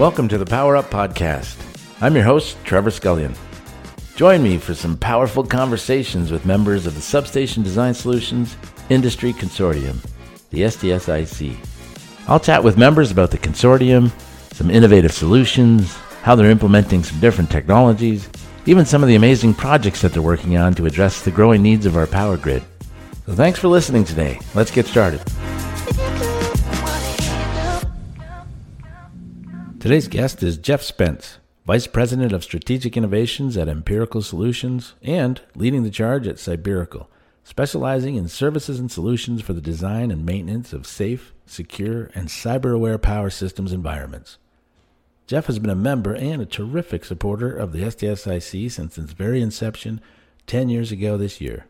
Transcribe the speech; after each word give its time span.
Welcome 0.00 0.28
to 0.28 0.38
the 0.38 0.46
Power 0.46 0.78
Up 0.78 0.88
Podcast. 0.88 1.58
I'm 2.00 2.14
your 2.14 2.24
host, 2.24 2.56
Trevor 2.64 2.88
Scullion. 2.88 3.36
Join 4.16 4.42
me 4.42 4.56
for 4.56 4.72
some 4.72 4.96
powerful 4.96 5.44
conversations 5.44 6.32
with 6.32 6.46
members 6.46 6.86
of 6.86 6.94
the 6.94 7.02
Substation 7.02 7.62
Design 7.62 7.92
Solutions 7.92 8.56
Industry 8.88 9.34
Consortium, 9.34 9.98
the 10.48 10.62
SDSIC. 10.62 11.54
I'll 12.28 12.40
chat 12.40 12.64
with 12.64 12.78
members 12.78 13.10
about 13.10 13.30
the 13.30 13.36
consortium, 13.36 14.10
some 14.54 14.70
innovative 14.70 15.12
solutions, 15.12 15.94
how 16.22 16.34
they're 16.34 16.50
implementing 16.50 17.04
some 17.04 17.20
different 17.20 17.50
technologies, 17.50 18.26
even 18.64 18.86
some 18.86 19.02
of 19.02 19.08
the 19.10 19.16
amazing 19.16 19.52
projects 19.52 20.00
that 20.00 20.14
they're 20.14 20.22
working 20.22 20.56
on 20.56 20.72
to 20.76 20.86
address 20.86 21.20
the 21.20 21.30
growing 21.30 21.60
needs 21.60 21.84
of 21.84 21.98
our 21.98 22.06
power 22.06 22.38
grid. 22.38 22.62
So 23.26 23.34
thanks 23.34 23.58
for 23.58 23.68
listening 23.68 24.04
today. 24.04 24.40
Let's 24.54 24.70
get 24.70 24.86
started. 24.86 25.20
Today's 29.80 30.08
guest 30.08 30.42
is 30.42 30.58
Jeff 30.58 30.82
Spence, 30.82 31.38
Vice 31.64 31.86
President 31.86 32.32
of 32.32 32.44
Strategic 32.44 32.98
Innovations 32.98 33.56
at 33.56 33.66
Ampirical 33.66 34.22
Solutions 34.22 34.92
and 35.00 35.40
leading 35.54 35.84
the 35.84 35.90
charge 35.90 36.26
at 36.26 36.36
Cyberical, 36.36 37.06
specializing 37.44 38.14
in 38.14 38.28
services 38.28 38.78
and 38.78 38.92
solutions 38.92 39.40
for 39.40 39.54
the 39.54 39.60
design 39.62 40.10
and 40.10 40.26
maintenance 40.26 40.74
of 40.74 40.86
safe, 40.86 41.32
secure, 41.46 42.10
and 42.14 42.28
cyber 42.28 42.74
aware 42.74 42.98
power 42.98 43.30
systems 43.30 43.72
environments. 43.72 44.36
Jeff 45.26 45.46
has 45.46 45.58
been 45.58 45.70
a 45.70 45.74
member 45.74 46.12
and 46.12 46.42
a 46.42 46.46
terrific 46.46 47.02
supporter 47.02 47.50
of 47.50 47.72
the 47.72 47.80
SDSIC 47.80 48.70
since 48.70 48.98
its 48.98 49.12
very 49.12 49.40
inception 49.40 50.02
10 50.46 50.68
years 50.68 50.92
ago 50.92 51.16
this 51.16 51.40
year. 51.40 51.64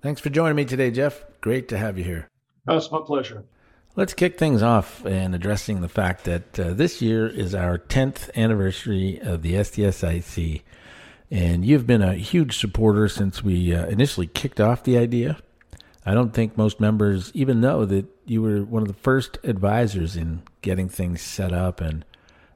Thanks 0.00 0.20
for 0.20 0.30
joining 0.30 0.56
me 0.56 0.64
today, 0.64 0.90
Jeff. 0.90 1.24
Great 1.40 1.68
to 1.68 1.78
have 1.78 1.96
you 1.96 2.02
here. 2.02 2.28
Oh, 2.66 2.76
it's 2.76 2.90
my 2.90 3.00
pleasure. 3.06 3.44
Let's 3.94 4.14
kick 4.14 4.38
things 4.38 4.62
off 4.62 5.04
in 5.04 5.34
addressing 5.34 5.82
the 5.82 5.88
fact 5.88 6.24
that 6.24 6.58
uh, 6.58 6.72
this 6.72 7.02
year 7.02 7.26
is 7.26 7.54
our 7.54 7.76
10th 7.76 8.34
anniversary 8.34 9.20
of 9.20 9.42
the 9.42 9.52
SDSIC. 9.52 10.62
And 11.30 11.62
you've 11.62 11.86
been 11.86 12.00
a 12.00 12.14
huge 12.14 12.56
supporter 12.56 13.06
since 13.06 13.44
we 13.44 13.74
uh, 13.74 13.84
initially 13.88 14.26
kicked 14.26 14.62
off 14.62 14.82
the 14.82 14.96
idea. 14.96 15.36
I 16.06 16.14
don't 16.14 16.32
think 16.32 16.56
most 16.56 16.80
members 16.80 17.32
even 17.34 17.60
know 17.60 17.84
that 17.84 18.06
you 18.24 18.40
were 18.40 18.64
one 18.64 18.80
of 18.80 18.88
the 18.88 18.94
first 18.94 19.36
advisors 19.44 20.16
in 20.16 20.42
getting 20.62 20.88
things 20.88 21.20
set 21.20 21.52
up 21.52 21.82
and 21.82 22.02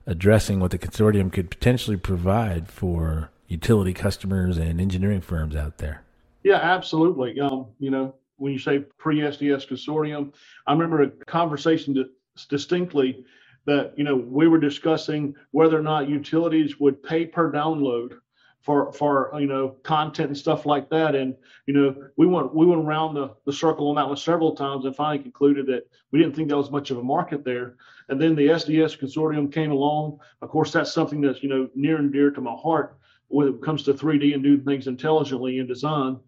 addressing 0.06 0.58
what 0.58 0.70
the 0.70 0.78
consortium 0.78 1.30
could 1.30 1.50
potentially 1.50 1.98
provide 1.98 2.70
for 2.70 3.30
utility 3.46 3.92
customers 3.92 4.56
and 4.56 4.80
engineering 4.80 5.20
firms 5.20 5.54
out 5.54 5.76
there. 5.78 6.02
Yeah, 6.42 6.56
absolutely. 6.56 7.38
Um, 7.40 7.66
you 7.78 7.90
know, 7.90 8.14
when 8.36 8.52
you 8.52 8.58
say 8.58 8.80
pre-SDS 8.98 9.68
consortium, 9.68 10.32
I 10.66 10.72
remember 10.72 11.02
a 11.02 11.10
conversation 11.26 12.08
distinctly 12.48 13.24
that 13.66 13.92
you 13.96 14.04
know 14.04 14.16
we 14.16 14.48
were 14.48 14.58
discussing 14.58 15.34
whether 15.50 15.78
or 15.78 15.82
not 15.82 16.08
utilities 16.08 16.78
would 16.78 17.02
pay 17.02 17.26
per 17.26 17.52
download 17.52 18.18
for 18.60 18.92
for 18.92 19.32
you 19.38 19.46
know 19.46 19.76
content 19.82 20.28
and 20.28 20.36
stuff 20.36 20.66
like 20.66 20.88
that. 20.90 21.14
And 21.14 21.34
you 21.66 21.74
know 21.74 21.94
we 22.16 22.26
went 22.26 22.54
we 22.54 22.66
went 22.66 22.84
around 22.84 23.14
the, 23.14 23.34
the 23.44 23.52
circle 23.52 23.88
on 23.88 23.96
that 23.96 24.06
one 24.06 24.16
several 24.16 24.54
times 24.54 24.84
and 24.84 24.94
finally 24.94 25.22
concluded 25.22 25.66
that 25.66 25.88
we 26.10 26.18
didn't 26.18 26.34
think 26.36 26.48
that 26.48 26.56
was 26.56 26.70
much 26.70 26.90
of 26.90 26.98
a 26.98 27.02
market 27.02 27.44
there. 27.44 27.76
And 28.08 28.20
then 28.20 28.36
the 28.36 28.48
sds 28.48 28.98
consortium 28.98 29.52
came 29.52 29.72
along. 29.72 30.18
Of 30.42 30.48
course 30.50 30.72
that's 30.72 30.92
something 30.92 31.20
that's 31.20 31.42
you 31.42 31.48
know 31.48 31.68
near 31.74 31.96
and 31.96 32.12
dear 32.12 32.30
to 32.30 32.40
my 32.40 32.54
heart 32.54 32.98
when 33.28 33.48
it 33.48 33.62
comes 33.62 33.82
to 33.82 33.94
3d 33.94 34.34
and 34.34 34.42
doing 34.42 34.62
things 34.62 34.86
intelligently 34.86 35.58
in 35.58 35.66
design 35.66 36.20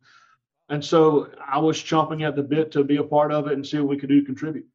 and 0.68 0.84
so 0.84 1.30
I 1.46 1.58
was 1.58 1.78
chomping 1.78 2.26
at 2.26 2.36
the 2.36 2.42
bit 2.42 2.72
to 2.72 2.84
be 2.84 2.96
a 2.96 3.04
part 3.04 3.32
of 3.32 3.46
it 3.46 3.54
and 3.54 3.66
see 3.66 3.78
what 3.78 3.88
we 3.88 3.96
could 3.96 4.08
do 4.08 4.20
to 4.20 4.26
contribute. 4.26 4.66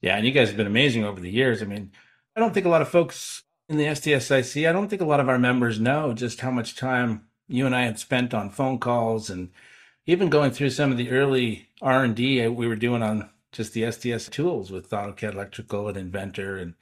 Yeah, 0.00 0.16
and 0.16 0.26
you 0.26 0.32
guys 0.32 0.48
have 0.48 0.56
been 0.56 0.66
amazing 0.66 1.04
over 1.04 1.20
the 1.20 1.30
years. 1.30 1.62
I 1.62 1.64
mean, 1.64 1.92
I 2.36 2.40
don't 2.40 2.54
think 2.54 2.66
a 2.66 2.70
lot 2.70 2.82
of 2.82 2.88
folks 2.88 3.42
in 3.68 3.76
the 3.76 3.84
SDSIC, 3.84 4.68
I 4.68 4.72
don't 4.72 4.88
think 4.88 5.02
a 5.02 5.06
lot 5.06 5.20
of 5.20 5.28
our 5.28 5.38
members 5.38 5.80
know 5.80 6.12
just 6.12 6.40
how 6.40 6.50
much 6.50 6.76
time 6.76 7.26
you 7.48 7.66
and 7.66 7.74
I 7.74 7.82
had 7.82 7.98
spent 7.98 8.32
on 8.32 8.50
phone 8.50 8.78
calls 8.78 9.28
and 9.28 9.50
even 10.06 10.30
going 10.30 10.52
through 10.52 10.70
some 10.70 10.90
of 10.90 10.96
the 10.96 11.10
early 11.10 11.68
R&D 11.82 12.46
we 12.48 12.66
were 12.66 12.76
doing 12.76 13.02
on 13.02 13.28
just 13.52 13.72
the 13.72 13.82
SDS 13.82 14.30
tools 14.30 14.70
with 14.70 14.90
AutoCAD 14.90 15.34
Electrical 15.34 15.88
and 15.88 15.96
Inventor. 15.96 16.56
And 16.56 16.74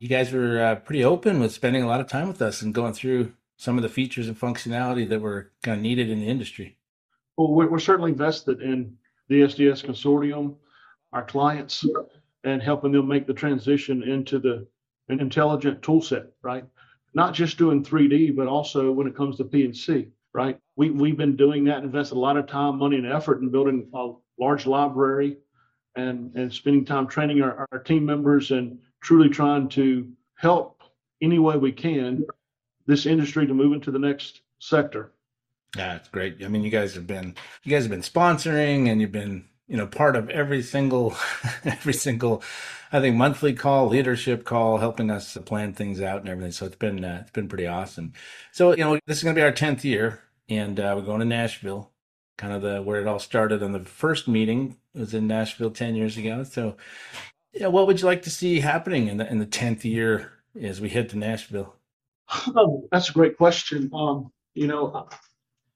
you 0.00 0.08
guys 0.08 0.32
were 0.32 0.62
uh, 0.62 0.74
pretty 0.76 1.04
open 1.04 1.40
with 1.40 1.52
spending 1.52 1.82
a 1.82 1.86
lot 1.86 2.00
of 2.00 2.08
time 2.08 2.28
with 2.28 2.42
us 2.42 2.62
and 2.62 2.74
going 2.74 2.92
through 2.92 3.32
some 3.56 3.76
of 3.76 3.82
the 3.82 3.88
features 3.88 4.26
and 4.26 4.38
functionality 4.38 5.08
that 5.08 5.20
were 5.20 5.52
kind 5.62 5.76
of 5.76 5.82
needed 5.82 6.10
in 6.10 6.20
the 6.20 6.28
industry. 6.28 6.76
Well, 7.36 7.52
we're, 7.52 7.70
we're 7.70 7.78
certainly 7.78 8.12
vested 8.12 8.60
in 8.60 8.96
the 9.28 9.42
SDS 9.42 9.84
consortium, 9.84 10.56
our 11.12 11.24
clients, 11.24 11.84
and 12.44 12.62
helping 12.62 12.92
them 12.92 13.08
make 13.08 13.26
the 13.26 13.34
transition 13.34 14.02
into 14.02 14.38
the 14.38 14.66
an 15.08 15.20
intelligent 15.20 15.82
tool 15.82 16.00
set, 16.00 16.26
right? 16.42 16.64
Not 17.14 17.34
just 17.34 17.58
doing 17.58 17.84
3D, 17.84 18.34
but 18.34 18.46
also 18.46 18.92
when 18.92 19.06
it 19.06 19.16
comes 19.16 19.36
to 19.36 19.44
PNC, 19.44 20.08
right? 20.32 20.58
We, 20.76 20.90
we've 20.90 21.16
been 21.16 21.36
doing 21.36 21.64
that, 21.64 21.82
invested 21.82 22.16
a 22.16 22.20
lot 22.20 22.36
of 22.36 22.46
time, 22.46 22.78
money, 22.78 22.96
and 22.96 23.06
effort 23.06 23.42
in 23.42 23.50
building 23.50 23.88
a 23.94 24.12
large 24.38 24.66
library 24.66 25.38
and, 25.96 26.34
and 26.34 26.52
spending 26.52 26.84
time 26.84 27.06
training 27.06 27.42
our, 27.42 27.66
our 27.72 27.78
team 27.80 28.06
members 28.06 28.50
and 28.50 28.78
truly 29.02 29.28
trying 29.28 29.68
to 29.70 30.10
help 30.36 30.82
any 31.20 31.38
way 31.38 31.56
we 31.56 31.72
can 31.72 32.24
this 32.86 33.06
industry 33.06 33.46
to 33.46 33.54
move 33.54 33.72
into 33.72 33.90
the 33.90 33.98
next 33.98 34.42
sector. 34.58 35.12
Yeah, 35.76 35.96
it's 35.96 36.08
great. 36.08 36.44
I 36.44 36.48
mean, 36.48 36.62
you 36.64 36.70
guys 36.70 36.94
have 36.94 37.06
been 37.06 37.34
you 37.62 37.70
guys 37.70 37.84
have 37.84 37.90
been 37.90 38.02
sponsoring 38.02 38.88
and 38.88 39.00
you've 39.00 39.12
been 39.12 39.46
you 39.68 39.76
know 39.76 39.86
part 39.86 40.16
of 40.16 40.28
every 40.30 40.62
single 40.62 41.16
every 41.64 41.94
single 41.94 42.42
I 42.92 43.00
think 43.00 43.16
monthly 43.16 43.54
call, 43.54 43.88
leadership 43.88 44.44
call, 44.44 44.76
helping 44.78 45.10
us 45.10 45.36
plan 45.46 45.72
things 45.72 46.02
out 46.02 46.20
and 46.20 46.28
everything. 46.28 46.52
So 46.52 46.66
it's 46.66 46.76
been 46.76 47.04
uh, 47.04 47.20
it's 47.22 47.30
been 47.30 47.48
pretty 47.48 47.66
awesome. 47.66 48.12
So 48.52 48.72
you 48.72 48.84
know 48.84 48.98
this 49.06 49.18
is 49.18 49.24
going 49.24 49.34
to 49.34 49.40
be 49.40 49.44
our 49.44 49.52
tenth 49.52 49.84
year, 49.84 50.22
and 50.48 50.78
uh, 50.78 50.92
we're 50.96 51.06
going 51.06 51.20
to 51.20 51.26
Nashville, 51.26 51.90
kind 52.36 52.52
of 52.52 52.60
the 52.60 52.82
where 52.82 53.00
it 53.00 53.06
all 53.06 53.18
started. 53.18 53.62
On 53.62 53.72
the 53.72 53.80
first 53.80 54.28
meeting 54.28 54.76
was 54.94 55.14
in 55.14 55.26
Nashville 55.26 55.70
ten 55.70 55.94
years 55.94 56.18
ago. 56.18 56.44
So 56.44 56.76
yeah, 57.54 57.68
what 57.68 57.86
would 57.86 58.00
you 58.00 58.06
like 58.06 58.22
to 58.22 58.30
see 58.30 58.60
happening 58.60 59.08
in 59.08 59.16
the 59.16 59.30
in 59.30 59.38
the 59.38 59.46
tenth 59.46 59.86
year 59.86 60.32
as 60.60 60.80
we 60.82 60.90
head 60.90 61.08
to 61.10 61.18
Nashville? 61.18 61.76
Oh, 62.54 62.88
that's 62.90 63.10
a 63.10 63.12
great 63.12 63.36
question. 63.38 63.90
Um, 63.94 64.32
you 64.54 64.66
know, 64.66 65.08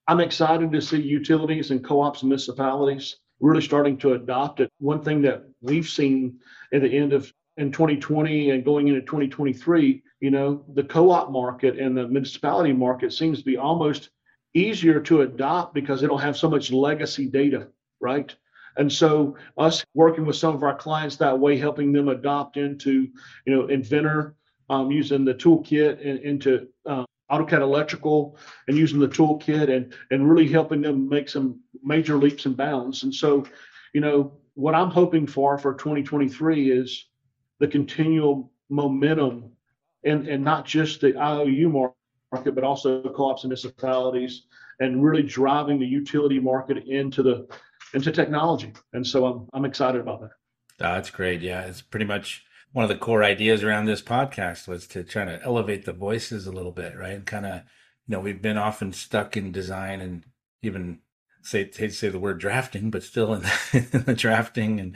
I'm 0.08 0.20
excited 0.20 0.70
to 0.70 0.80
see 0.80 1.00
utilities 1.00 1.70
and 1.70 1.84
co-ops 1.84 2.22
and 2.22 2.28
municipalities 2.28 3.16
really 3.40 3.62
starting 3.62 3.98
to 3.98 4.14
adopt 4.14 4.60
it. 4.60 4.70
One 4.78 5.02
thing 5.02 5.22
that 5.22 5.44
we've 5.60 5.88
seen 5.88 6.38
at 6.72 6.82
the 6.82 6.96
end 6.96 7.12
of 7.12 7.32
in 7.56 7.72
2020 7.72 8.50
and 8.50 8.64
going 8.64 8.88
into 8.88 9.00
2023, 9.00 10.02
you 10.20 10.30
know, 10.30 10.64
the 10.74 10.84
co-op 10.84 11.30
market 11.30 11.78
and 11.78 11.96
the 11.96 12.06
municipality 12.06 12.72
market 12.72 13.12
seems 13.12 13.38
to 13.38 13.44
be 13.44 13.56
almost 13.56 14.10
easier 14.54 15.00
to 15.00 15.22
adopt 15.22 15.74
because 15.74 16.00
they 16.00 16.06
don't 16.06 16.20
have 16.20 16.36
so 16.36 16.48
much 16.48 16.70
legacy 16.70 17.26
data, 17.26 17.68
right? 18.00 18.34
And 18.76 18.92
so 18.92 19.36
us 19.56 19.84
working 19.94 20.26
with 20.26 20.36
some 20.36 20.54
of 20.54 20.62
our 20.62 20.76
clients 20.76 21.16
that 21.16 21.38
way, 21.38 21.58
helping 21.58 21.92
them 21.92 22.08
adopt 22.08 22.56
into, 22.56 23.08
you 23.46 23.54
know, 23.54 23.66
Inventor, 23.66 24.34
um, 24.68 24.90
using 24.90 25.24
the 25.24 25.34
toolkit 25.34 26.06
and 26.06 26.18
into 26.20 26.68
uh, 26.84 27.04
AutoCAD 27.30 27.60
electrical 27.60 28.38
and 28.68 28.76
using 28.76 29.00
the 29.00 29.08
toolkit 29.08 29.74
and 29.74 29.94
and 30.10 30.28
really 30.28 30.48
helping 30.48 30.80
them 30.80 31.08
make 31.08 31.28
some 31.28 31.60
major 31.82 32.16
leaps 32.16 32.46
and 32.46 32.56
bounds. 32.56 33.02
And 33.02 33.14
so, 33.14 33.44
you 33.92 34.00
know, 34.00 34.32
what 34.54 34.74
I'm 34.74 34.90
hoping 34.90 35.26
for 35.26 35.58
for 35.58 35.74
2023 35.74 36.70
is 36.70 37.06
the 37.58 37.68
continual 37.68 38.52
momentum 38.68 39.50
and 40.04 40.28
and 40.28 40.44
not 40.44 40.64
just 40.64 41.00
the 41.00 41.16
IOU 41.16 41.92
market, 42.32 42.54
but 42.54 42.64
also 42.64 43.02
co-ops 43.02 43.44
and 43.44 43.50
municipalities, 43.50 44.42
and 44.80 45.02
really 45.02 45.22
driving 45.22 45.80
the 45.80 45.86
utility 45.86 46.38
market 46.38 46.86
into 46.86 47.22
the 47.22 47.46
into 47.92 48.12
technology. 48.12 48.72
And 48.92 49.06
so 49.06 49.26
I'm 49.26 49.48
I'm 49.52 49.64
excited 49.64 50.00
about 50.00 50.20
that. 50.20 50.30
that's 50.78 51.10
great. 51.10 51.42
Yeah, 51.42 51.62
it's 51.62 51.82
pretty 51.82 52.06
much 52.06 52.45
one 52.76 52.82
of 52.82 52.90
the 52.90 52.94
core 52.94 53.24
ideas 53.24 53.64
around 53.64 53.86
this 53.86 54.02
podcast 54.02 54.68
was 54.68 54.86
to 54.86 55.02
try 55.02 55.24
to 55.24 55.42
elevate 55.42 55.86
the 55.86 55.94
voices 55.94 56.46
a 56.46 56.52
little 56.52 56.72
bit, 56.72 56.94
right? 56.94 57.14
And 57.14 57.24
kind 57.24 57.46
of, 57.46 57.62
you 58.06 58.12
know, 58.12 58.20
we've 58.20 58.42
been 58.42 58.58
often 58.58 58.92
stuck 58.92 59.34
in 59.34 59.50
design 59.50 60.02
and 60.02 60.24
even 60.60 60.98
say 61.40 61.60
hate 61.60 61.72
to 61.74 61.90
say 61.90 62.10
the 62.10 62.18
word 62.18 62.38
drafting, 62.38 62.90
but 62.90 63.02
still 63.02 63.32
in 63.32 63.40
the, 63.40 63.88
in 63.92 64.02
the 64.02 64.14
drafting 64.14 64.78
and 64.78 64.94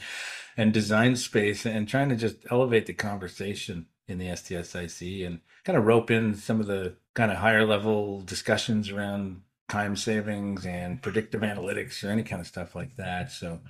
and 0.59 0.75
design 0.75 1.17
space, 1.17 1.65
and 1.65 1.88
trying 1.88 2.11
to 2.11 2.17
just 2.17 2.37
elevate 2.50 2.85
the 2.85 2.93
conversation 2.93 3.87
in 4.06 4.19
the 4.19 4.26
SDSIC 4.26 5.26
and 5.26 5.41
kind 5.65 5.79
of 5.79 5.87
rope 5.87 6.11
in 6.11 6.35
some 6.35 6.61
of 6.61 6.67
the 6.67 6.97
kind 7.15 7.33
of 7.33 7.38
higher 7.38 7.65
level 7.65 8.21
discussions 8.21 8.91
around 8.91 9.41
time 9.71 9.97
savings 9.97 10.67
and 10.67 11.00
predictive 11.00 11.41
analytics 11.41 12.05
or 12.05 12.11
any 12.11 12.25
kind 12.25 12.41
of 12.43 12.47
stuff 12.47 12.75
like 12.75 12.97
that. 12.97 13.33
So, 13.33 13.61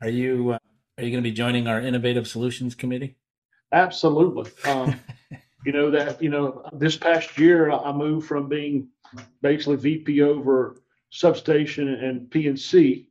are 0.00 0.08
you 0.08 0.54
uh, 0.54 0.58
are 0.98 1.04
you 1.04 1.12
going 1.12 1.22
to 1.22 1.30
be 1.30 1.36
joining 1.36 1.68
our 1.68 1.80
innovative 1.80 2.26
solutions 2.26 2.74
committee? 2.74 3.14
Absolutely. 3.74 4.50
Um, 4.70 4.98
you 5.66 5.72
know 5.72 5.90
that 5.90 6.22
you 6.22 6.30
know 6.30 6.68
this 6.72 6.96
past 6.96 7.36
year 7.36 7.70
I 7.70 7.92
moved 7.92 8.28
from 8.28 8.48
being 8.48 8.88
basically 9.42 9.76
VP 9.76 10.22
over 10.22 10.80
substation 11.10 11.88
and 11.88 12.30
PNC, 12.30 13.06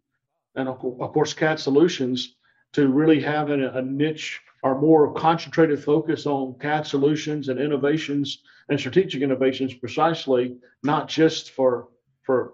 and 0.55 0.69
of 0.69 0.79
course 0.79 1.33
CAD 1.33 1.59
Solutions, 1.59 2.35
to 2.73 2.87
really 2.87 3.21
having 3.21 3.61
a, 3.61 3.81
niche 3.81 4.41
or 4.63 4.79
more 4.79 5.13
concentrated 5.13 5.83
focus 5.83 6.25
on 6.25 6.57
CAD 6.59 6.87
solutions 6.87 7.49
and 7.49 7.59
innovations 7.59 8.39
and 8.69 8.79
strategic 8.79 9.21
innovations 9.21 9.73
precisely, 9.73 10.57
not 10.81 11.09
just 11.09 11.51
for 11.51 11.89
for 12.21 12.53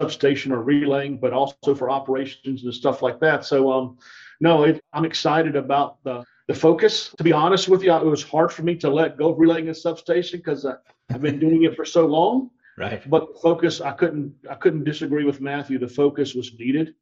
substation 0.00 0.52
or 0.52 0.62
relaying, 0.62 1.18
but 1.18 1.32
also 1.32 1.74
for 1.74 1.90
operations 1.90 2.62
and 2.62 2.72
stuff 2.72 3.02
like 3.02 3.18
that. 3.18 3.44
So 3.44 3.72
um, 3.72 3.98
no, 4.40 4.62
it, 4.62 4.80
I'm 4.92 5.04
excited 5.04 5.56
about 5.56 6.04
the 6.04 6.24
the 6.48 6.54
focus. 6.54 7.10
To 7.16 7.24
be 7.24 7.32
honest 7.32 7.68
with 7.68 7.82
you, 7.82 7.92
it 7.92 8.04
was 8.04 8.22
hard 8.22 8.52
for 8.52 8.62
me 8.62 8.76
to 8.76 8.90
let 8.90 9.16
go 9.16 9.32
of 9.32 9.38
relaying 9.38 9.68
a 9.68 9.74
substation 9.74 10.38
because 10.38 10.64
I've 10.64 11.20
been 11.20 11.38
doing 11.38 11.64
it 11.64 11.76
for 11.76 11.84
so 11.84 12.06
long. 12.06 12.50
Right. 12.78 13.08
But 13.08 13.32
the 13.32 13.40
focus, 13.40 13.80
I 13.80 13.92
couldn't 13.92 14.34
I 14.50 14.54
couldn't 14.54 14.84
disagree 14.84 15.24
with 15.24 15.40
Matthew. 15.40 15.78
The 15.78 15.88
focus 15.88 16.34
was 16.34 16.52
needed, 16.58 16.94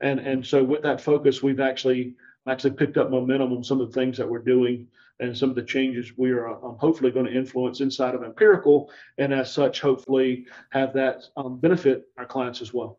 and 0.00 0.18
and 0.20 0.44
so 0.44 0.64
with 0.64 0.82
that 0.82 1.00
focus, 1.00 1.42
we've 1.42 1.60
actually 1.60 2.14
actually 2.48 2.72
picked 2.72 2.96
up 2.96 3.10
momentum 3.10 3.52
on 3.52 3.62
some 3.62 3.80
of 3.80 3.92
the 3.92 3.94
things 3.94 4.16
that 4.16 4.28
we're 4.28 4.38
doing 4.38 4.88
and 5.20 5.36
some 5.36 5.50
of 5.50 5.54
the 5.54 5.62
changes 5.62 6.12
we 6.16 6.32
are 6.32 6.48
um, 6.48 6.76
hopefully 6.78 7.10
going 7.10 7.26
to 7.26 7.32
influence 7.32 7.80
inside 7.80 8.14
of 8.14 8.22
Ampirical, 8.22 8.88
and 9.18 9.32
as 9.32 9.52
such, 9.52 9.80
hopefully 9.80 10.46
have 10.70 10.92
that 10.94 11.22
um, 11.36 11.58
benefit 11.58 12.04
our 12.18 12.26
clients 12.26 12.60
as 12.60 12.74
well. 12.74 12.98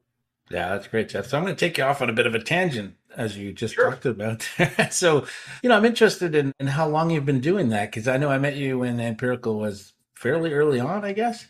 Yeah, 0.50 0.70
that's 0.70 0.88
great, 0.88 1.10
Jeff. 1.10 1.28
So 1.28 1.38
I'm 1.38 1.44
going 1.44 1.56
to 1.56 1.60
take 1.60 1.78
you 1.78 1.84
off 1.84 2.02
on 2.02 2.10
a 2.10 2.14
bit 2.14 2.28
of 2.28 2.36
a 2.36 2.40
tangent, 2.40 2.96
as 3.16 3.38
you 3.38 3.54
just 3.54 3.76
sure. 3.76 3.90
talked 3.90 4.06
about. 4.06 4.48
so, 4.92 5.26
you 5.62 5.70
know, 5.70 5.76
I'm 5.76 5.86
interested 5.86 6.36
in, 6.36 6.52
in 6.60 6.68
how 6.68 6.88
long 6.88 7.10
you've 7.10 7.26
been 7.26 7.42
doing 7.42 7.70
that 7.70 7.92
because 7.92 8.08
I 8.08 8.18
know 8.18 8.30
I 8.30 8.38
met 8.38 8.56
you 8.56 8.80
when 8.80 8.98
Ampirical 8.98 9.60
was 9.60 9.94
fairly 10.16 10.54
early 10.54 10.80
on, 10.80 11.04
I 11.06 11.14
guess. 11.14 11.46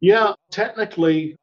Yeah, 0.00 0.32
technically, 0.50 1.36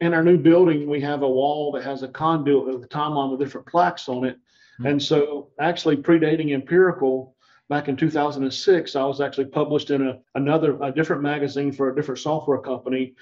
in 0.00 0.14
our 0.14 0.24
new 0.24 0.38
building, 0.38 0.88
we 0.88 1.00
have 1.00 1.22
a 1.22 1.28
wall 1.28 1.72
that 1.72 1.84
has 1.84 2.02
a 2.02 2.08
conduit 2.08 2.66
with 2.66 2.84
a 2.84 2.88
timeline 2.88 3.30
with 3.30 3.40
different 3.40 3.66
plaques 3.66 4.08
on 4.08 4.24
it. 4.24 4.36
Mm-hmm. 4.36 4.86
And 4.86 5.02
so, 5.02 5.50
actually, 5.60 5.96
predating 5.98 6.50
Ampirical, 6.50 7.32
back 7.68 7.88
in 7.88 7.96
2006, 7.96 8.96
I 8.96 9.04
was 9.04 9.20
actually 9.20 9.46
published 9.46 9.90
in 9.90 10.06
a, 10.06 10.18
another, 10.34 10.76
a 10.82 10.92
different 10.92 11.22
magazine 11.22 11.72
for 11.72 11.90
a 11.90 11.96
different 11.96 12.18
software 12.18 12.58
company 12.58 13.14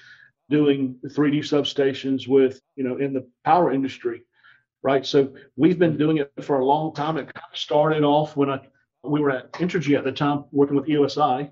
doing 0.49 0.95
3D 1.05 1.39
substations 1.39 2.27
with, 2.27 2.59
you 2.75 2.83
know, 2.83 2.97
in 2.97 3.13
the 3.13 3.25
power 3.45 3.71
industry, 3.71 4.23
right? 4.83 5.05
So 5.05 5.33
we've 5.55 5.79
been 5.79 5.97
doing 5.97 6.17
it 6.17 6.31
for 6.41 6.59
a 6.59 6.65
long 6.65 6.93
time. 6.93 7.17
It 7.17 7.31
started 7.53 8.03
off 8.03 8.35
when 8.35 8.49
I, 8.49 8.59
we 9.03 9.19
were 9.19 9.31
at 9.31 9.51
Entergy 9.53 9.97
at 9.97 10.03
the 10.03 10.11
time 10.11 10.45
working 10.51 10.75
with 10.75 10.87
EOSI. 10.87 11.49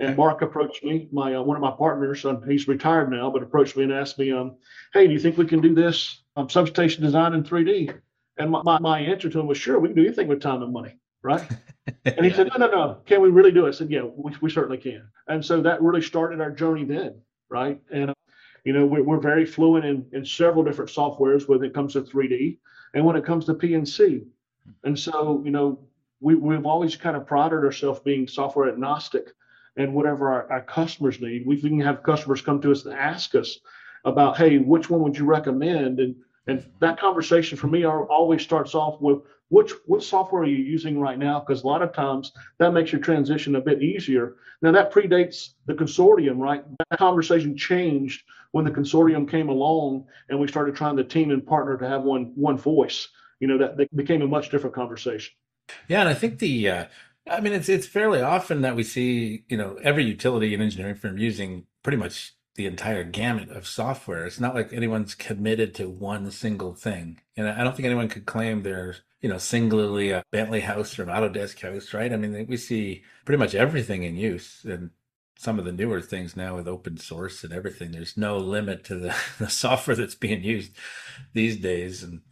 And 0.00 0.18
Mark 0.18 0.42
approached 0.42 0.84
me, 0.84 1.08
my 1.10 1.34
uh, 1.34 1.42
one 1.42 1.56
of 1.56 1.62
my 1.62 1.70
partners, 1.70 2.22
um, 2.26 2.46
he's 2.46 2.68
retired 2.68 3.10
now, 3.10 3.30
but 3.30 3.42
approached 3.42 3.74
me 3.74 3.84
and 3.84 3.92
asked 3.92 4.18
me, 4.18 4.30
um, 4.30 4.56
"Hey, 4.92 5.06
do 5.06 5.14
you 5.14 5.18
think 5.18 5.38
we 5.38 5.46
can 5.46 5.62
do 5.62 5.74
this 5.74 6.24
um, 6.36 6.50
substation 6.50 7.02
design 7.02 7.32
in 7.32 7.42
3D?" 7.42 7.98
And 8.36 8.50
my, 8.50 8.60
my, 8.62 8.78
my 8.80 9.00
answer 9.00 9.30
to 9.30 9.40
him 9.40 9.46
was, 9.46 9.56
"Sure, 9.56 9.78
we 9.78 9.88
can 9.88 9.96
do 9.96 10.04
anything 10.04 10.28
with 10.28 10.42
time 10.42 10.62
and 10.62 10.74
money." 10.74 10.98
right? 11.22 11.48
and 12.04 12.24
he 12.24 12.32
said, 12.32 12.48
no, 12.56 12.66
no, 12.66 12.70
no, 12.70 12.98
can 13.06 13.20
we 13.20 13.30
really 13.30 13.52
do 13.52 13.66
it? 13.66 13.68
I 13.68 13.72
said, 13.72 13.90
yeah, 13.90 14.02
we, 14.02 14.32
we 14.40 14.50
certainly 14.50 14.78
can. 14.78 15.08
And 15.26 15.44
so 15.44 15.60
that 15.62 15.82
really 15.82 16.02
started 16.02 16.40
our 16.40 16.50
journey 16.50 16.84
then, 16.84 17.20
right? 17.48 17.80
And, 17.92 18.12
you 18.64 18.72
know, 18.72 18.86
we're, 18.86 19.02
we're 19.02 19.20
very 19.20 19.46
fluent 19.46 19.84
in, 19.84 20.06
in 20.12 20.24
several 20.24 20.64
different 20.64 20.90
softwares 20.90 21.48
when 21.48 21.62
it 21.62 21.74
comes 21.74 21.94
to 21.94 22.02
3D 22.02 22.58
and 22.94 23.04
when 23.04 23.16
it 23.16 23.24
comes 23.24 23.44
to 23.46 23.54
PNC. 23.54 24.24
And 24.84 24.98
so, 24.98 25.42
you 25.44 25.50
know, 25.50 25.78
we, 26.20 26.34
we've 26.34 26.66
always 26.66 26.96
kind 26.96 27.16
of 27.16 27.26
prided 27.26 27.64
ourselves 27.64 28.00
being 28.00 28.26
software 28.26 28.68
agnostic 28.68 29.28
and 29.76 29.94
whatever 29.94 30.30
our, 30.30 30.50
our 30.52 30.62
customers 30.62 31.20
need. 31.20 31.46
We 31.46 31.60
can 31.60 31.80
have 31.80 32.02
customers 32.02 32.42
come 32.42 32.60
to 32.62 32.72
us 32.72 32.84
and 32.84 32.94
ask 32.94 33.34
us 33.34 33.58
about, 34.04 34.36
hey, 34.36 34.58
which 34.58 34.90
one 34.90 35.00
would 35.02 35.16
you 35.16 35.24
recommend? 35.24 36.00
And 36.00 36.16
and 36.48 36.64
that 36.80 36.98
conversation 36.98 37.58
for 37.58 37.66
me 37.66 37.84
always 37.84 38.40
starts 38.40 38.74
off 38.74 39.00
with 39.02 39.18
which 39.50 39.70
what 39.84 40.02
software 40.02 40.42
are 40.42 40.46
you 40.46 40.56
using 40.56 40.98
right 40.98 41.18
now? 41.18 41.40
Because 41.40 41.62
a 41.62 41.66
lot 41.66 41.82
of 41.82 41.92
times 41.92 42.32
that 42.58 42.72
makes 42.72 42.90
your 42.90 43.02
transition 43.02 43.56
a 43.56 43.60
bit 43.60 43.82
easier. 43.82 44.36
Now 44.62 44.72
that 44.72 44.90
predates 44.90 45.50
the 45.66 45.74
consortium, 45.74 46.38
right? 46.38 46.64
That 46.90 46.98
conversation 46.98 47.56
changed 47.56 48.24
when 48.52 48.64
the 48.64 48.70
consortium 48.70 49.28
came 49.28 49.48
along 49.48 50.06
and 50.28 50.38
we 50.38 50.48
started 50.48 50.74
trying 50.74 50.96
to 50.96 51.04
team 51.04 51.30
and 51.30 51.46
partner 51.46 51.76
to 51.76 51.88
have 51.88 52.02
one 52.02 52.32
one 52.34 52.58
voice. 52.58 53.08
You 53.40 53.48
know 53.48 53.58
that, 53.58 53.76
that 53.76 53.94
became 53.96 54.22
a 54.22 54.26
much 54.26 54.50
different 54.50 54.74
conversation. 54.74 55.34
Yeah, 55.88 56.00
and 56.00 56.08
I 56.08 56.14
think 56.14 56.38
the 56.38 56.68
uh, 56.68 56.84
I 57.30 57.40
mean 57.40 57.52
it's 57.52 57.68
it's 57.68 57.86
fairly 57.86 58.20
often 58.20 58.62
that 58.62 58.76
we 58.76 58.82
see 58.82 59.44
you 59.48 59.56
know 59.56 59.78
every 59.82 60.04
utility 60.04 60.54
and 60.54 60.62
engineering 60.62 60.96
firm 60.96 61.18
using 61.18 61.66
pretty 61.82 61.98
much 61.98 62.34
the 62.58 62.66
entire 62.66 63.04
gamut 63.04 63.50
of 63.50 63.68
software. 63.68 64.26
It's 64.26 64.40
not 64.40 64.54
like 64.54 64.72
anyone's 64.72 65.14
committed 65.14 65.76
to 65.76 65.88
one 65.88 66.28
single 66.32 66.74
thing. 66.74 67.20
And 67.36 67.48
I 67.48 67.62
don't 67.62 67.76
think 67.76 67.86
anyone 67.86 68.08
could 68.08 68.26
claim 68.26 68.64
they're, 68.64 68.96
you 69.20 69.28
know, 69.28 69.38
singularly 69.38 70.10
a 70.10 70.24
Bentley 70.32 70.62
house 70.62 70.98
or 70.98 71.04
an 71.04 71.08
Autodesk 71.08 71.62
house, 71.62 71.94
right? 71.94 72.12
I 72.12 72.16
mean, 72.16 72.46
we 72.48 72.56
see 72.56 73.04
pretty 73.24 73.38
much 73.38 73.54
everything 73.54 74.02
in 74.02 74.16
use 74.16 74.64
and 74.64 74.90
some 75.38 75.56
of 75.56 75.64
the 75.64 75.70
newer 75.70 76.00
things 76.00 76.36
now 76.36 76.56
with 76.56 76.66
open 76.66 76.98
source 76.98 77.44
and 77.44 77.52
everything. 77.52 77.92
There's 77.92 78.16
no 78.16 78.38
limit 78.38 78.82
to 78.86 78.96
the, 78.96 79.14
the 79.38 79.48
software 79.48 79.94
that's 79.94 80.16
being 80.16 80.42
used 80.42 80.72
these 81.32 81.56
days. 81.56 82.02
And 82.02 82.22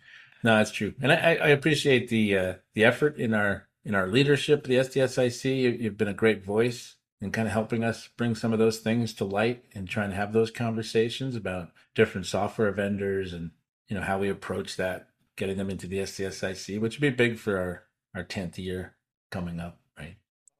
no, 0.42 0.56
that's 0.56 0.72
true. 0.72 0.92
And 1.00 1.12
I, 1.12 1.36
I 1.36 1.48
appreciate 1.48 2.08
the, 2.08 2.36
uh, 2.36 2.54
the 2.74 2.84
effort 2.84 3.16
in 3.16 3.32
our, 3.32 3.68
in 3.84 3.94
our 3.94 4.08
leadership, 4.08 4.64
the 4.64 4.74
SDSIC. 4.74 5.80
You've 5.80 5.96
been 5.96 6.08
a 6.08 6.14
great 6.14 6.44
voice 6.44 6.96
in 7.20 7.30
kind 7.30 7.46
of 7.46 7.52
helping 7.52 7.84
us 7.84 8.08
bring 8.16 8.34
some 8.34 8.52
of 8.52 8.58
those 8.58 8.78
things 8.80 9.14
to 9.14 9.24
light 9.24 9.64
and 9.72 9.88
trying 9.88 10.10
to 10.10 10.16
have 10.16 10.32
those 10.32 10.50
conversations 10.50 11.36
about 11.36 11.70
different 11.94 12.26
software 12.26 12.72
vendors 12.72 13.32
and 13.32 13.52
you 13.88 13.96
know 13.96 14.02
how 14.02 14.18
we 14.18 14.28
approach 14.28 14.76
that 14.76 15.08
getting 15.36 15.56
them 15.56 15.70
into 15.70 15.86
the 15.86 15.98
SDSIC 15.98 16.78
which 16.78 16.96
would 16.96 17.16
be 17.16 17.28
big 17.28 17.38
for 17.38 17.58
our 17.58 17.84
our 18.14 18.24
10th 18.24 18.58
year 18.58 18.96
coming 19.30 19.60
up 19.60 19.78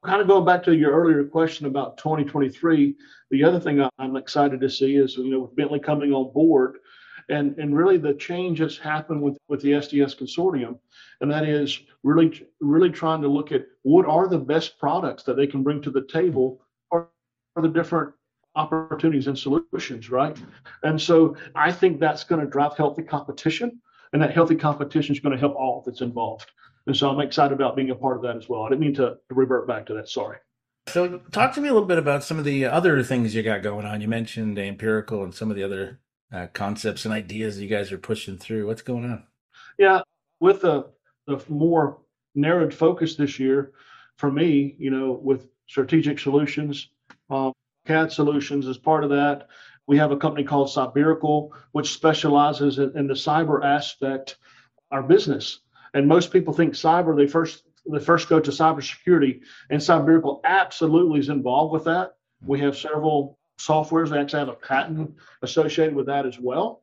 kind 0.07 0.21
of 0.21 0.29
going 0.29 0.45
back 0.45 0.63
to 0.63 0.75
your 0.75 0.93
earlier 0.93 1.25
question 1.25 1.67
about 1.67 1.99
2023 1.99 2.95
the 3.31 3.45
other 3.45 3.61
thing 3.61 3.87
i'm 3.99 4.17
excited 4.17 4.61
to 4.61 4.71
see 4.71 4.97
is 4.97 5.17
you 5.17 5.31
know 5.31 5.41
with 5.41 5.57
bentley 5.57 5.81
coming 5.81 6.13
on 6.13 6.33
board 6.33 6.77
and 7.29 7.59
and 7.59 7.77
really 7.77 7.97
the 7.97 8.15
change 8.15 8.61
that's 8.61 8.79
happened 8.79 9.21
with 9.21 9.37
with 9.49 9.61
the 9.61 9.73
SDS 9.73 10.17
consortium, 10.17 10.79
and 11.21 11.31
that 11.31 11.45
is 11.45 11.81
really 12.03 12.47
really 12.61 12.91
trying 12.91 13.23
to 13.23 13.29
look 13.29 13.53
at 13.53 13.67
what 13.83 14.07
are 14.07 14.29
the 14.29 14.39
best 14.39 14.79
products 14.79 15.23
that 15.25 15.37
they 15.37 15.47
can 15.47 15.63
bring 15.63 15.83
to 15.83 15.91
the 15.91 16.07
table 16.07 16.63
or, 16.91 17.09
or 17.55 17.63
the 17.63 17.69
different 17.69 18.13
opportunities 18.55 19.27
and 19.27 19.39
solutions, 19.39 20.09
right? 20.11 20.37
And 20.83 21.01
so 21.01 21.37
I 21.55 21.71
think 21.73 22.01
that's 22.01 22.25
going 22.25 22.41
to 22.41 22.47
drive 22.47 22.77
healthy 22.77 23.03
competition, 23.03 23.81
and 24.13 24.23
that 24.23 24.33
healthy 24.33 24.57
competition 24.57 25.15
is 25.15 25.21
going 25.21 25.35
to 25.35 25.41
help 25.41 25.57
all 25.57 25.83
that's 25.85 26.01
involved. 26.01 26.51
And 26.87 26.97
so 26.97 27.11
I'm 27.11 27.21
excited 27.21 27.55
about 27.55 27.77
being 27.77 27.91
a 27.91 27.95
part 27.95 28.17
of 28.17 28.23
that 28.23 28.37
as 28.37 28.49
well. 28.49 28.63
I 28.63 28.69
didn't 28.69 28.81
mean 28.81 28.95
to, 28.95 29.17
to 29.29 29.35
revert 29.35 29.67
back 29.67 29.87
to 29.87 29.95
that. 29.95 30.09
Sorry. 30.09 30.39
So, 30.89 31.19
talk 31.33 31.53
to 31.55 31.61
me 31.61 31.69
a 31.69 31.73
little 31.73 31.89
bit 31.89 31.99
about 31.99 32.23
some 32.23 32.39
of 32.39 32.45
the 32.45 32.65
other 32.65 33.03
things 33.03 33.35
you 33.35 33.43
got 33.43 33.63
going 33.63 33.85
on. 33.85 34.01
You 34.01 34.07
mentioned 34.07 34.57
Ampirical 34.57 35.25
and 35.25 35.35
some 35.35 35.51
of 35.51 35.57
the 35.57 35.65
other 35.65 35.99
uh, 36.33 36.47
concepts 36.53 37.05
and 37.05 37.13
ideas 37.13 37.61
you 37.61 37.69
guys 37.69 37.91
are 37.91 37.99
pushing 37.99 38.39
through. 38.39 38.69
What's 38.69 38.83
going 38.83 39.05
on? 39.05 39.25
Yeah, 39.79 40.03
with 40.39 40.61
the 40.61 40.91
the 41.27 41.43
more 41.49 41.99
narrowed 42.37 42.73
focus 42.73 43.17
this 43.17 43.41
year, 43.41 43.73
for 44.17 44.31
me, 44.31 44.77
you 44.79 44.91
know, 44.91 45.13
with 45.13 45.49
strategic 45.67 46.21
solutions, 46.21 46.89
um, 47.31 47.53
CAD 47.87 48.13
solutions 48.13 48.69
as 48.69 48.79
part 48.79 49.05
of 49.05 49.11
that. 49.11 49.49
We 49.87 49.99
have 49.99 50.13
a 50.13 50.17
company 50.17 50.45
called 50.45 50.69
Cyberical, 50.69 51.51
which 51.73 51.93
specializes 51.93 52.79
in, 52.79 52.97
in 52.97 53.07
the 53.07 53.15
cyber 53.15 53.65
aspect 53.65 54.37
our 54.91 55.03
business. 55.03 55.61
And 55.97 56.07
most 56.07 56.31
people 56.31 56.53
think 56.53 56.75
cyber, 56.75 57.17
they 57.17 57.27
first 57.27 57.63
they 57.91 57.99
first 57.99 58.29
go 58.29 58.39
to 58.39 58.51
cybersecurity, 58.51 59.41
and 59.71 59.81
Cyberical 59.81 60.41
absolutely 60.45 61.21
is 61.21 61.31
involved 61.31 61.73
with 61.73 61.85
that. 61.85 62.17
We 62.45 62.61
have 62.61 62.77
several 62.77 63.39
softwares. 63.59 64.11
They 64.11 64.19
actually 64.19 64.41
have 64.41 64.51
a 64.51 64.55
patent 64.55 65.15
associated 65.41 65.95
with 65.95 66.05
that 66.07 66.27
as 66.27 66.39
well. 66.39 66.83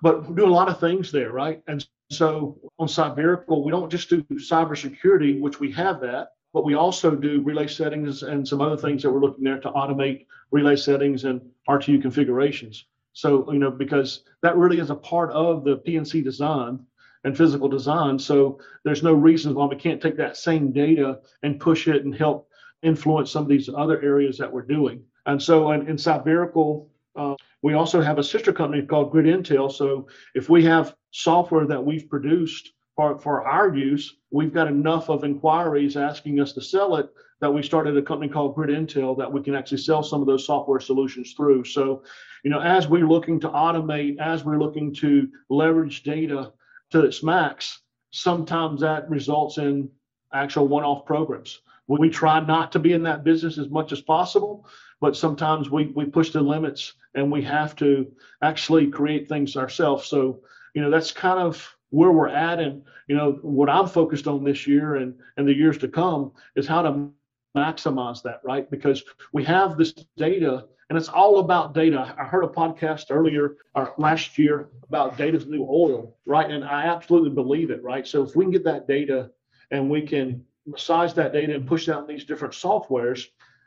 But 0.00 0.28
we 0.28 0.36
do 0.36 0.46
a 0.46 0.58
lot 0.60 0.68
of 0.68 0.78
things 0.78 1.10
there, 1.10 1.32
right? 1.32 1.60
And 1.66 1.84
so 2.12 2.56
on 2.78 2.86
Cyberical, 2.86 3.64
we 3.64 3.72
don't 3.72 3.90
just 3.90 4.08
do 4.08 4.22
cybersecurity, 4.34 5.40
which 5.40 5.58
we 5.58 5.72
have 5.72 6.00
that, 6.02 6.28
but 6.52 6.64
we 6.64 6.74
also 6.74 7.16
do 7.16 7.42
relay 7.42 7.66
settings 7.66 8.22
and 8.22 8.46
some 8.46 8.60
other 8.60 8.76
things 8.76 9.02
that 9.02 9.10
we're 9.10 9.20
looking 9.20 9.42
there 9.42 9.58
to 9.58 9.72
automate 9.72 10.26
relay 10.52 10.76
settings 10.76 11.24
and 11.24 11.40
RTU 11.68 12.00
configurations. 12.00 12.86
So, 13.12 13.50
you 13.52 13.58
know, 13.58 13.72
because 13.72 14.22
that 14.42 14.56
really 14.56 14.78
is 14.78 14.90
a 14.90 14.94
part 14.94 15.32
of 15.32 15.64
the 15.64 15.78
PNC 15.78 16.22
design 16.22 16.86
and 17.24 17.36
physical 17.36 17.68
design. 17.68 18.18
So 18.18 18.58
there's 18.84 19.02
no 19.02 19.12
reason 19.12 19.54
why 19.54 19.66
we 19.66 19.76
can't 19.76 20.00
take 20.00 20.16
that 20.16 20.36
same 20.36 20.72
data 20.72 21.20
and 21.42 21.60
push 21.60 21.88
it 21.88 22.04
and 22.04 22.14
help 22.14 22.48
influence 22.82 23.30
some 23.30 23.44
of 23.44 23.48
these 23.48 23.68
other 23.68 24.00
areas 24.02 24.38
that 24.38 24.52
we're 24.52 24.62
doing. 24.62 25.02
And 25.26 25.40
so 25.40 25.70
in, 25.72 25.88
in 25.88 25.96
Cyberical, 25.96 26.88
uh, 27.14 27.36
we 27.62 27.74
also 27.74 28.00
have 28.00 28.18
a 28.18 28.24
sister 28.24 28.52
company 28.52 28.82
called 28.82 29.12
Grid 29.12 29.26
Intel. 29.26 29.70
So 29.70 30.08
if 30.34 30.48
we 30.48 30.64
have 30.64 30.96
software 31.12 31.66
that 31.66 31.84
we've 31.84 32.08
produced 32.08 32.72
for, 32.96 33.18
for 33.18 33.46
our 33.46 33.74
use, 33.74 34.16
we've 34.30 34.52
got 34.52 34.66
enough 34.66 35.08
of 35.08 35.24
inquiries 35.24 35.96
asking 35.96 36.40
us 36.40 36.52
to 36.54 36.60
sell 36.60 36.96
it 36.96 37.08
that 37.40 37.52
we 37.52 37.62
started 37.62 37.96
a 37.96 38.02
company 38.02 38.32
called 38.32 38.54
Grid 38.54 38.70
Intel 38.70 39.16
that 39.18 39.32
we 39.32 39.42
can 39.42 39.54
actually 39.54 39.78
sell 39.78 40.02
some 40.02 40.20
of 40.20 40.26
those 40.26 40.46
software 40.46 40.80
solutions 40.80 41.34
through. 41.36 41.64
So, 41.64 42.02
you 42.44 42.50
know, 42.50 42.60
as 42.60 42.88
we're 42.88 43.06
looking 43.06 43.40
to 43.40 43.48
automate, 43.48 44.18
as 44.18 44.44
we're 44.44 44.58
looking 44.58 44.94
to 44.94 45.28
leverage 45.50 46.02
data 46.02 46.52
to 46.92 47.04
its 47.04 47.22
max, 47.22 47.80
sometimes 48.10 48.80
that 48.80 49.08
results 49.10 49.58
in 49.58 49.90
actual 50.32 50.68
one-off 50.68 51.04
programs. 51.04 51.60
We 51.88 52.08
try 52.08 52.40
not 52.40 52.72
to 52.72 52.78
be 52.78 52.92
in 52.92 53.02
that 53.02 53.24
business 53.24 53.58
as 53.58 53.68
much 53.68 53.92
as 53.92 54.00
possible, 54.00 54.66
but 55.00 55.16
sometimes 55.16 55.68
we 55.68 55.86
we 55.88 56.06
push 56.06 56.30
the 56.30 56.40
limits 56.40 56.94
and 57.14 57.30
we 57.30 57.42
have 57.42 57.76
to 57.76 58.10
actually 58.42 58.86
create 58.86 59.28
things 59.28 59.56
ourselves. 59.56 60.06
So, 60.06 60.40
you 60.74 60.80
know, 60.80 60.90
that's 60.90 61.12
kind 61.12 61.38
of 61.38 61.76
where 61.92 62.10
we're 62.10 62.28
at 62.28 62.58
and 62.58 62.82
you 63.06 63.14
know 63.14 63.38
what 63.42 63.68
i'm 63.68 63.86
focused 63.86 64.26
on 64.26 64.42
this 64.42 64.66
year 64.66 64.96
and 64.96 65.14
and 65.36 65.46
the 65.46 65.54
years 65.54 65.78
to 65.78 65.86
come 65.86 66.32
is 66.56 66.66
how 66.66 66.82
to 66.82 67.08
maximize 67.56 68.22
that 68.22 68.40
right 68.44 68.70
because 68.70 69.04
we 69.32 69.44
have 69.44 69.76
this 69.76 69.92
data 70.16 70.64
and 70.92 70.98
it's 70.98 71.08
all 71.08 71.38
about 71.38 71.72
data. 71.72 72.14
I 72.18 72.24
heard 72.24 72.44
a 72.44 72.48
podcast 72.48 73.06
earlier 73.08 73.56
or 73.74 73.88
uh, 73.88 73.92
last 73.96 74.36
year 74.36 74.68
about 74.86 75.16
data's 75.16 75.46
new 75.46 75.62
oil 75.62 76.14
right? 76.26 76.50
And 76.50 76.62
i 76.62 76.84
absolutely 76.84 77.30
believe 77.30 77.70
it 77.70 77.82
right? 77.82 78.06
So 78.06 78.22
if 78.22 78.36
we 78.36 78.44
can 78.44 78.52
get 78.52 78.64
that 78.64 78.86
data 78.86 79.30
and 79.70 79.88
we 79.88 80.02
can 80.02 80.44
massage 80.66 81.14
that 81.14 81.32
data 81.32 81.54
and 81.54 81.66
push 81.66 81.88
out 81.88 82.06
these 82.06 82.26
different 82.26 82.52
softwares 82.52 83.24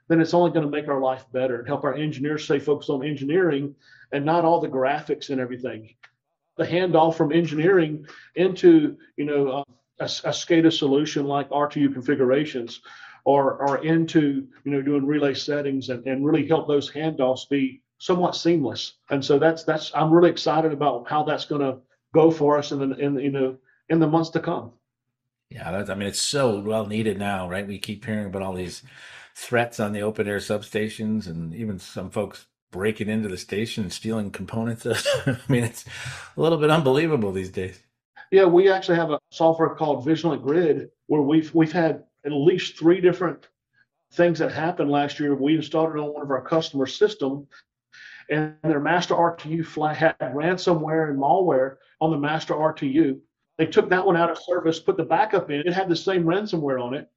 then 0.08 0.22
it's 0.22 0.36
only 0.36 0.52
going 0.52 0.66
to 0.66 0.70
make 0.70 0.88
our 0.88 1.02
life 1.02 1.26
better 1.32 1.58
and 1.58 1.68
help 1.68 1.84
our 1.84 1.96
engineers 1.96 2.44
stay 2.44 2.60
focused 2.60 2.92
on 2.92 3.04
engineering 3.04 3.74
and 4.12 4.24
not 4.24 4.46
all 4.46 4.62
the 4.62 4.68
graphics 4.68 5.32
and 5.32 5.42
everything. 5.42 5.96
The 6.58 6.64
handoff 6.64 7.16
from 7.16 7.32
engineering 7.32 8.06
into 8.36 8.98
you 9.18 9.26
know 9.26 9.64
a, 10.00 10.04
a 10.04 10.06
SCADA 10.06 10.72
solution 10.72 11.26
like 11.26 11.50
RTU 11.50 11.92
configurations, 11.92 12.82
or 13.26 13.56
or 13.56 13.84
into 13.84 14.48
you 14.64 14.72
know 14.72 14.82
doing 14.82 15.06
relay 15.06 15.34
settings 15.34 15.90
and, 15.90 16.06
and 16.08 16.26
really 16.26 16.48
help 16.48 16.68
those 16.68 16.92
handoffs 16.92 17.50
be 17.50 17.82
somewhat 17.98 18.36
seamless. 18.36 18.94
And 19.10 19.24
so 19.24 19.38
that's 19.38 19.64
that's 19.64 19.92
I'm 19.94 20.12
really 20.12 20.30
excited 20.30 20.72
about 20.72 21.10
how 21.10 21.24
that's 21.24 21.46
going 21.46 21.62
to 21.62 21.80
go 22.14 22.32
for 22.32 22.58
us 22.58 22.72
in 22.72 22.80
the 22.80 22.96
in 22.98 23.20
you 23.20 23.32
know 23.32 23.58
in 23.90 24.00
the 24.00 24.08
months 24.08 24.30
to 24.32 24.40
come. 24.40 24.72
Yeah, 25.50 25.72
that's, 25.72 25.90
I 25.90 25.96
mean 25.96 26.08
it's 26.08 26.20
so 26.20 26.60
well 26.60 26.86
needed 26.86 27.20
now, 27.20 27.50
right? 27.50 27.68
We 27.68 27.80
keep 27.80 28.06
hearing 28.06 28.28
about 28.28 28.42
all 28.42 28.54
these 28.54 28.84
threats 29.36 29.80
on 29.80 29.92
the 29.92 30.02
open 30.02 30.28
air 30.28 30.38
substations, 30.38 31.28
and 31.28 31.54
even 31.54 31.80
some 31.80 32.10
folks 32.10 32.48
breaking 32.72 33.10
into 33.10 33.30
the 33.30 33.38
station 33.38 33.84
and 33.84 33.94
stealing 33.94 34.32
components. 34.32 34.86
I 35.26 35.38
mean, 35.48 35.64
it's 35.64 35.86
a 36.36 36.42
little 36.42 36.58
bit 36.58 36.70
unbelievable 36.70 37.32
these 37.32 37.50
days. 37.50 37.80
Yeah, 38.32 38.46
we 38.46 38.70
actually 38.70 38.98
have 38.98 39.12
a 39.12 39.20
software 39.30 39.76
called 39.76 40.04
Vigilant 40.04 40.44
Grid 40.44 40.90
where 41.08 41.22
we've 41.22 41.54
we've 41.54 41.72
had 41.72 42.04
at 42.26 42.32
least 42.32 42.78
three 42.78 43.02
different 43.02 43.48
things 44.14 44.40
that 44.40 44.52
happened 44.52 44.90
last 44.90 45.20
year. 45.20 45.36
We 45.36 45.56
installed 45.56 45.96
it 45.96 46.00
on 46.00 46.14
one 46.14 46.24
of 46.24 46.32
our 46.32 46.42
customer 46.42 46.86
system, 46.86 47.48
and 48.30 48.56
their 48.64 48.80
master 48.80 49.14
RTU 49.14 49.66
flag 49.66 49.98
had 49.98 50.18
ransomware 50.20 51.10
and 51.10 51.20
malware 51.20 51.78
on 52.02 52.12
the 52.12 52.18
master 52.18 52.54
RTU. 52.54 53.20
They 53.58 53.66
took 53.66 53.90
that 53.90 54.06
one 54.06 54.18
out 54.18 54.32
of 54.32 54.38
service, 54.38 54.80
put 54.80 54.98
the 54.98 55.04
backup 55.04 55.50
in. 55.50 55.62
It 55.62 55.74
had 55.74 55.90
the 55.90 55.96
same 55.96 56.24
ransomware 56.24 56.82
on 56.82 56.94
it. 56.94 57.10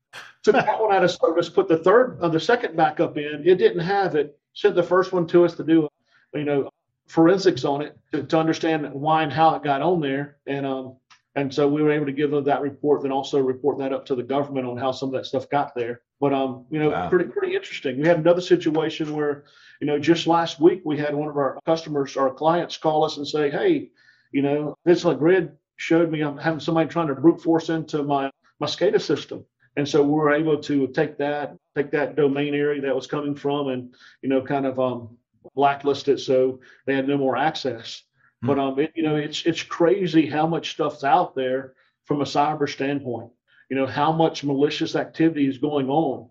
Took 0.43 0.55
that 0.55 0.81
one 0.81 0.95
out 0.95 1.05
of 1.05 1.11
service, 1.11 1.49
put 1.49 1.69
the 1.69 1.79
third, 1.79 2.19
uh, 2.21 2.29
the 2.29 2.41
second 2.41 2.77
backup 2.77 3.17
in. 3.19 3.43
It 3.45 3.57
didn't 3.57 3.81
have 3.81 4.15
it 4.15 4.39
sent 4.55 4.75
the 4.75 4.83
first 4.83 5.13
one 5.13 5.27
to 5.29 5.45
us 5.45 5.55
to 5.57 5.65
do, 5.65 5.89
you 6.35 6.45
know, 6.45 6.71
forensics 7.09 7.65
on 7.65 7.83
it 7.83 7.99
to, 8.13 8.23
to 8.23 8.39
understand 8.39 8.93
why 8.93 9.23
and 9.23 9.33
how 9.33 9.55
it 9.55 9.63
got 9.63 9.83
on 9.83 10.01
there. 10.01 10.37
And 10.47 10.65
um, 10.65 10.97
and 11.35 11.53
so 11.55 11.69
we 11.69 11.83
were 11.83 11.93
able 11.93 12.07
to 12.07 12.13
give 12.13 12.31
them 12.31 12.45
that 12.45 12.63
report, 12.63 13.03
then 13.03 13.13
also 13.13 13.39
report 13.41 13.79
that 13.79 13.93
up 13.93 14.07
to 14.07 14.15
the 14.15 14.23
government 14.23 14.67
on 14.67 14.77
how 14.77 14.93
some 14.93 15.09
of 15.11 15.13
that 15.15 15.27
stuff 15.27 15.49
got 15.51 15.75
there. 15.75 16.01
But 16.21 16.33
um, 16.33 16.67
you 16.71 16.79
know, 16.79 16.91
wow. 16.91 17.09
pretty 17.09 17.27
pretty 17.27 17.55
interesting. 17.55 18.01
We 18.01 18.09
had 18.09 18.19
another 18.19 18.41
situation 18.41 19.15
where, 19.15 19.45
you 19.81 19.87
know, 19.87 19.99
just 19.99 20.27
last 20.27 20.61
week 20.61 20.83
we 20.85 20.99
had 20.99 21.15
one 21.15 21.29
of 21.29 21.37
our 21.37 21.59
customers, 21.65 22.17
our 22.17 22.33
clients, 22.33 22.77
call 22.77 23.05
us 23.05 23.19
and 23.19 23.27
say, 23.27 23.51
hey, 23.51 23.91
you 24.33 24.43
know, 24.43 24.77
Vigilant 24.85 25.21
Grid 25.21 25.53
showed 25.77 26.11
me 26.11 26.23
I'm 26.23 26.39
having 26.39 26.61
somebody 26.61 26.89
trying 26.89 27.09
to 27.09 27.15
brute 27.15 27.41
force 27.41 27.69
into 27.69 28.03
my 28.03 28.31
my 28.59 28.67
SCADA 28.67 29.01
system. 29.01 29.45
And 29.77 29.89
so 29.89 30.03
we 30.03 30.11
were 30.11 30.33
able 30.33 30.61
to 30.63 30.89
take 30.89 31.19
that, 31.19 31.57
take 31.77 31.93
that 31.93 32.17
domain 32.17 32.53
area 32.53 32.81
that 32.83 32.97
was 32.97 33.07
coming 33.07 33.37
from 33.37 33.69
and, 33.69 33.95
you 34.23 34.29
know, 34.29 34.43
kind 34.43 34.67
of 34.67 34.81
um, 34.81 35.17
blacklist 35.55 36.09
it 36.09 36.19
so 36.19 36.59
they 36.87 36.97
had 36.97 37.07
no 37.07 37.17
more 37.17 37.37
access. 37.37 38.03
But 38.43 38.59
um, 38.59 38.79
it, 38.79 38.93
you 38.95 39.03
know, 39.03 39.17
it's 39.17 39.45
it's 39.47 39.63
crazy 39.63 40.27
how 40.27 40.47
much 40.47 40.71
stuff's 40.71 41.05
out 41.05 41.35
there 41.35 41.75
from 42.05 42.21
a 42.21 42.25
cyber 42.25 42.69
standpoint. 42.69 43.31
You 43.69 43.77
know, 43.77 43.87
how 43.87 44.13
much 44.13 44.45
malicious 44.45 44.97
activity 44.97 45.47
is 45.49 45.59
going 45.59 45.89
on. 45.89 46.29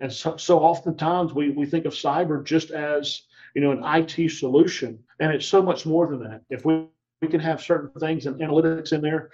And 0.00 0.12
so, 0.12 0.36
so 0.36 0.60
oftentimes 0.60 1.32
we, 1.32 1.50
we 1.50 1.66
think 1.66 1.84
of 1.84 1.92
cyber 1.92 2.44
just 2.44 2.70
as, 2.70 3.22
you 3.54 3.62
know, 3.62 3.72
an 3.72 3.82
IT 3.84 4.30
solution. 4.30 4.98
And 5.20 5.32
it's 5.32 5.46
so 5.46 5.62
much 5.62 5.86
more 5.86 6.06
than 6.06 6.20
that. 6.20 6.42
If 6.50 6.64
we, 6.64 6.86
we 7.20 7.28
can 7.28 7.40
have 7.40 7.60
certain 7.60 7.90
things 8.00 8.26
and 8.26 8.40
analytics 8.40 8.92
in 8.92 9.00
there 9.00 9.30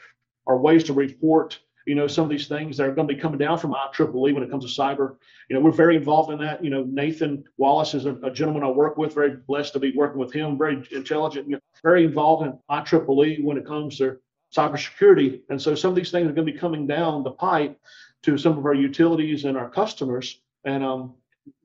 or 0.47 0.59
ways 0.59 0.85
to 0.85 0.93
report 0.93 1.59
you 1.87 1.95
know, 1.95 2.07
some 2.07 2.25
of 2.25 2.31
these 2.31 2.49
things 2.49 2.77
that 2.77 2.87
are 2.87 2.95
going 2.95 3.07
to 3.07 3.15
be 3.15 3.21
coming 3.21 3.39
down 3.39 3.59
from 3.59 3.73
IEEE 3.75 4.35
when 4.35 4.43
it 4.43 4.51
comes 4.51 4.65
to 4.65 4.81
cyber. 4.81 5.17
You 5.49 5.55
know, 5.55 5.61
we're 5.61 5.73
very 5.73 5.97
involved 5.97 6.33
in 6.33 6.39
that. 6.39 6.65
You 6.65 6.71
know, 6.71 6.85
Nathan 6.85 7.45
Wallace 7.59 7.95
is 7.95 8.07
a, 8.07 8.15
a 8.23 8.31
gentleman 8.31 8.63
I 8.63 8.71
work 8.71 8.97
with, 8.97 9.15
very 9.15 9.37
blessed 9.37 9.75
to 9.75 9.79
be 9.79 9.93
working 9.95 10.19
with 10.19 10.33
him, 10.33 10.57
very 10.57 10.83
intelligent, 10.93 11.47
you 11.47 11.55
know, 11.55 11.61
very 11.83 12.05
involved 12.05 12.47
in 12.47 12.59
IEEE 12.71 13.45
when 13.45 13.59
it 13.59 13.67
comes 13.67 13.99
to 13.99 14.19
cybersecurity. 14.55 15.41
And 15.51 15.61
so 15.61 15.75
some 15.75 15.91
of 15.91 15.97
these 15.97 16.11
things 16.11 16.29
are 16.29 16.33
going 16.33 16.47
to 16.47 16.53
be 16.53 16.59
coming 16.59 16.87
down 16.87 17.23
the 17.23 17.33
pipe 17.33 17.79
to 18.23 18.39
some 18.39 18.57
of 18.57 18.65
our 18.65 18.75
utilities 18.75 19.45
and 19.45 19.57
our 19.57 19.69
customers. 19.69 20.41
And 20.65 20.83
um, 20.83 21.15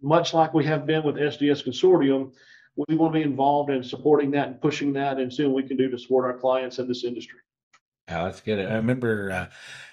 much 0.02 0.34
like 0.34 0.54
we 0.54 0.66
have 0.66 0.86
been 0.86 1.04
with 1.04 1.16
SDS 1.16 1.66
Consortium, 1.66 2.34
we 2.88 2.96
want 2.96 3.14
to 3.14 3.20
be 3.20 3.24
involved 3.24 3.70
in 3.70 3.84
supporting 3.84 4.32
that 4.32 4.48
and 4.48 4.62
pushing 4.62 4.94
that 4.94 5.18
and 5.18 5.34
seeing 5.34 5.52
what 5.52 5.64
we 5.64 5.68
can 5.68 5.78
do 5.78 5.90
to 5.90 5.98
support 5.98 6.26
our 6.26 6.38
clients 6.38 6.80
in 6.80 6.88
this 6.88 7.04
industry. 7.04 7.40
Yeah, 8.08 8.24
that's 8.24 8.42
good. 8.42 8.60
I 8.60 8.76
remember 8.76 9.32
uh, 9.32 9.48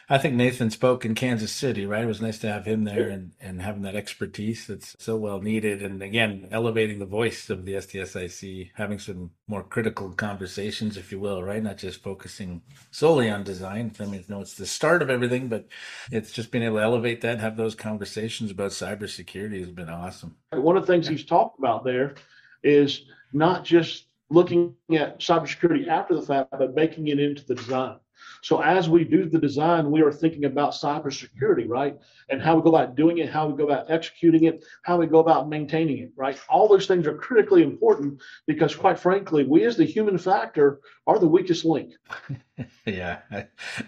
I 0.09 0.19
think 0.19 0.35
Nathan 0.35 0.71
spoke 0.71 1.05
in 1.05 1.17
Kansas 1.17 1.51
City, 1.51 1.85
right? 1.85 2.05
It 2.05 2.07
was 2.07 2.21
nice 2.21 2.39
to 2.39 2.53
have 2.53 2.65
him 2.65 2.85
there 2.85 3.09
and, 3.09 3.33
and 3.41 3.61
having 3.61 3.83
that 3.83 3.97
expertise 3.97 4.65
that's 4.69 4.95
so 5.01 5.17
well 5.17 5.41
needed. 5.41 5.83
And 5.83 6.01
again, 6.01 6.47
elevating 6.53 7.01
the 7.01 7.07
voice 7.07 7.51
of 7.51 7.65
the 7.65 7.73
SDSIC, 7.73 8.71
having 8.75 9.01
some 9.01 9.33
more 9.49 9.65
critical 9.65 10.11
conversations, 10.13 10.97
if 10.97 11.11
you 11.11 11.19
will, 11.19 11.43
right? 11.43 11.61
Not 11.61 11.79
just 11.79 12.05
focusing 12.05 12.63
solely 12.93 13.29
on 13.29 13.43
design. 13.43 13.91
I 13.99 14.05
mean, 14.05 14.25
no, 14.29 14.41
it's 14.41 14.55
the 14.55 14.67
start 14.67 15.03
of 15.03 15.11
everything, 15.11 15.49
but 15.49 15.67
it's 16.13 16.31
just 16.31 16.53
being 16.53 16.63
able 16.63 16.77
to 16.77 16.83
elevate 16.83 17.21
that, 17.23 17.41
have 17.41 17.57
those 17.57 17.75
conversations 17.75 18.53
about 18.53 18.71
cybersecurity 18.71 19.59
has 19.59 19.73
been 19.73 19.89
awesome. 19.89 20.37
One 20.53 20.77
of 20.77 20.87
the 20.87 20.93
things 20.93 21.09
he's 21.09 21.25
talked 21.25 21.59
about 21.59 21.83
there 21.83 22.15
is 22.63 23.07
not 23.33 23.65
just 23.65 24.07
looking 24.31 24.77
at 24.93 25.19
cybersecurity 25.19 25.89
after 25.89 26.15
the 26.15 26.23
fact, 26.23 26.53
but 26.53 26.77
making 26.77 27.09
it 27.09 27.19
into 27.19 27.45
the 27.45 27.57
design. 27.57 27.97
So 28.42 28.61
as 28.62 28.88
we 28.88 29.04
do 29.04 29.28
the 29.28 29.38
design, 29.38 29.90
we 29.90 30.02
are 30.02 30.12
thinking 30.12 30.44
about 30.44 30.73
cybersecurity, 30.73 31.68
right? 31.68 31.96
And 32.28 32.40
how 32.40 32.56
we 32.56 32.62
go 32.62 32.70
about 32.70 32.94
doing 32.94 33.18
it, 33.18 33.30
how 33.30 33.49
we 33.49 33.56
go 33.56 33.64
about 33.64 33.90
executing 33.90 34.44
it, 34.44 34.64
how 34.82 34.99
we 34.99 35.06
go 35.06 35.18
about 35.18 35.49
maintaining 35.49 35.99
it, 35.99 36.12
right? 36.16 36.38
All 36.49 36.68
those 36.68 36.87
things 36.87 37.06
are 37.06 37.16
critically 37.16 37.62
important 37.62 38.20
because, 38.46 38.75
quite 38.75 38.99
frankly, 38.99 39.44
we 39.44 39.64
as 39.64 39.76
the 39.76 39.85
human 39.85 40.18
factor 40.18 40.80
are 41.06 41.18
the 41.18 41.28
weakest 41.28 41.64
link. 41.64 41.94
yeah, 42.87 43.20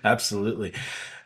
absolutely. 0.04 0.72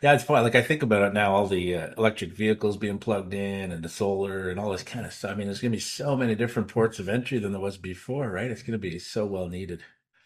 Yeah, 0.01 0.13
it's 0.13 0.23
fun. 0.23 0.43
Like 0.43 0.55
I 0.55 0.61
think 0.61 0.83
about 0.83 1.07
it 1.07 1.13
now, 1.13 1.33
all 1.33 1.47
the 1.47 1.75
uh, 1.75 1.89
electric 1.97 2.33
vehicles 2.33 2.77
being 2.77 2.97
plugged 2.97 3.33
in 3.33 3.71
and 3.71 3.83
the 3.83 3.89
solar 3.89 4.49
and 4.49 4.59
all 4.59 4.71
this 4.71 4.83
kind 4.83 5.05
of 5.05 5.13
stuff. 5.13 5.31
I 5.31 5.35
mean, 5.35 5.47
there's 5.47 5.61
going 5.61 5.71
to 5.71 5.77
be 5.77 5.81
so 5.81 6.15
many 6.15 6.35
different 6.35 6.67
ports 6.67 6.99
of 6.99 7.07
entry 7.07 7.39
than 7.39 7.51
there 7.51 7.61
was 7.61 7.77
before, 7.77 8.29
right? 8.29 8.51
It's 8.51 8.63
going 8.63 8.73
to 8.73 8.77
be 8.77 8.99
so 8.99 9.25
well 9.25 9.47
needed. 9.47 9.81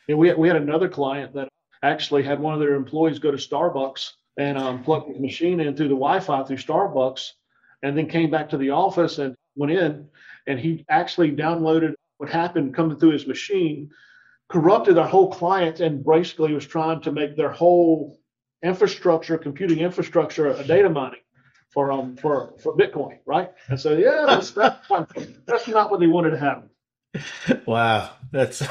Yeah, 0.08 0.16
we, 0.16 0.34
we 0.34 0.48
had 0.48 0.58
another 0.58 0.90
client 0.90 1.34
that 1.34 1.50
actually 1.84 2.24
had 2.24 2.40
one 2.40 2.54
of 2.54 2.60
their 2.60 2.76
employees 2.76 3.20
go 3.20 3.32
to 3.32 3.38
Starbucks 3.38 4.12
and 4.38 4.58
um, 4.58 4.84
plug 4.84 5.12
the 5.12 5.20
machine 5.20 5.60
in 5.60 5.76
through 5.76 5.88
the 5.88 5.96
Wi-Fi 5.96 6.44
through 6.44 6.58
Starbucks, 6.58 7.32
and 7.84 7.98
then 7.98 8.08
came 8.08 8.30
back 8.30 8.50
to 8.50 8.58
the 8.58 8.72
office 8.72 9.18
and 9.18 9.36
went 9.56 9.72
in, 9.72 10.08
and 10.46 10.60
he 10.60 10.86
actually 10.90 11.32
downloaded 11.32 11.94
what 12.18 12.30
happened 12.30 12.76
coming 12.76 12.98
through 12.98 13.12
his 13.12 13.28
machine, 13.28 13.90
corrupted 14.50 14.96
their 14.96 15.06
whole 15.06 15.32
client, 15.32 15.80
and 15.80 16.04
basically 16.06 16.54
was 16.54 16.66
trying 16.66 17.02
to 17.02 17.12
make 17.12 17.36
their 17.36 17.52
whole 17.52 18.20
infrastructure, 18.64 19.38
computing 19.38 19.80
infrastructure, 19.80 20.48
a 20.48 20.64
data 20.64 20.90
mining 20.90 21.20
for 21.70 21.92
um 21.92 22.16
for 22.16 22.54
for 22.62 22.76
Bitcoin, 22.76 23.20
right? 23.26 23.52
And 23.70 23.80
so 23.80 23.98
yeah, 23.98 24.24
that's 24.28 24.52
that's, 24.52 24.88
that's 25.46 25.68
not 25.68 25.92
what 25.92 26.00
they 26.00 26.08
wanted 26.08 26.32
to 26.32 26.38
happen. 26.38 26.70
Wow, 27.66 28.12
that's 28.32 28.64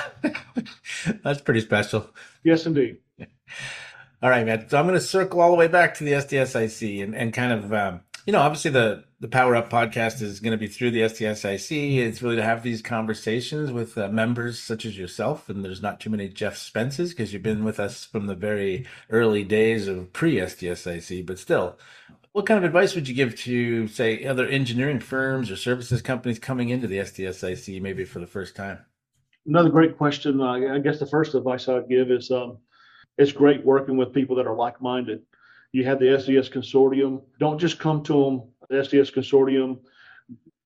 that's 1.25 1.41
pretty 1.41 1.61
special. 1.61 2.11
Yes, 2.47 2.65
indeed. 2.65 2.99
All 4.23 4.31
right, 4.31 4.47
man. 4.47 4.69
So 4.69 4.79
I'm 4.79 4.87
going 4.87 4.97
to 4.97 5.05
circle 5.05 5.41
all 5.41 5.51
the 5.51 5.57
way 5.57 5.67
back 5.67 5.95
to 5.95 6.05
the 6.05 6.13
SDSIC 6.13 7.03
and, 7.03 7.13
and 7.13 7.33
kind 7.35 7.53
of, 7.53 7.73
um, 7.73 8.03
you 8.25 8.33
know, 8.33 8.39
obviously 8.39 8.71
the 8.71 9.03
the 9.19 9.27
Power 9.27 9.57
Up 9.57 9.69
podcast 9.69 10.23
is 10.23 10.39
going 10.39 10.53
to 10.53 10.57
be 10.57 10.69
through 10.69 10.93
the 10.93 11.01
SDSIC. 11.01 11.97
It's 11.97 12.23
really 12.23 12.37
to 12.37 12.45
have 12.45 12.63
these 12.63 12.83
conversations 12.83 13.73
with 13.73 13.99
uh, 13.99 14.09
members 14.09 14.61
such 14.61 14.85
as 14.85 14.97
yourself, 14.97 15.49
and 15.49 15.65
there's 15.65 15.83
not 15.83 15.99
too 15.99 16.09
many 16.09 16.29
Jeff 16.29 16.57
Spences 16.57 17.11
because 17.11 17.33
you've 17.33 17.43
been 17.43 17.65
with 17.65 17.81
us 17.81 18.05
from 18.05 18.27
the 18.27 18.37
very 18.37 18.87
early 19.11 19.43
days 19.43 19.89
of 19.89 20.13
pre 20.13 20.37
SDSIC. 20.37 21.27
But 21.27 21.41
still, 21.41 21.77
what 22.31 22.47
kind 22.47 22.59
of 22.59 22.65
advice 22.65 22.95
would 22.95 23.09
you 23.09 23.15
give 23.15 23.35
to, 23.41 23.89
say, 23.89 24.25
other 24.25 24.47
engineering 24.47 25.01
firms 25.01 25.51
or 25.51 25.57
services 25.57 26.01
companies 26.01 26.39
coming 26.39 26.69
into 26.69 26.87
the 26.87 26.99
SDSIC 26.99 27.83
maybe 27.83 28.05
for 28.05 28.21
the 28.21 28.27
first 28.29 28.55
time? 28.55 28.85
Another 29.47 29.71
great 29.71 29.97
question. 29.97 30.41
Uh, 30.41 30.75
I 30.75 30.79
guess 30.79 30.99
the 30.99 31.07
first 31.07 31.35
advice 31.35 31.69
I 31.69 31.75
would 31.75 31.89
give 31.89 32.11
is 32.11 32.31
um, 32.31 32.59
it's 33.19 33.33
great 33.33 33.65
working 33.65 33.97
with 33.97 34.13
people 34.13 34.37
that 34.37 34.47
are 34.47 34.57
like-minded. 34.57 35.23
You 35.73 35.85
have 35.85 35.99
the 35.99 36.07
SDS 36.07 36.51
consortium. 36.51 37.23
Don't 37.39 37.59
just 37.59 37.79
come 37.79 38.03
to 38.05 38.25
them, 38.25 38.43
the 38.69 38.77
SDS 38.77 39.15
consortium, 39.15 39.79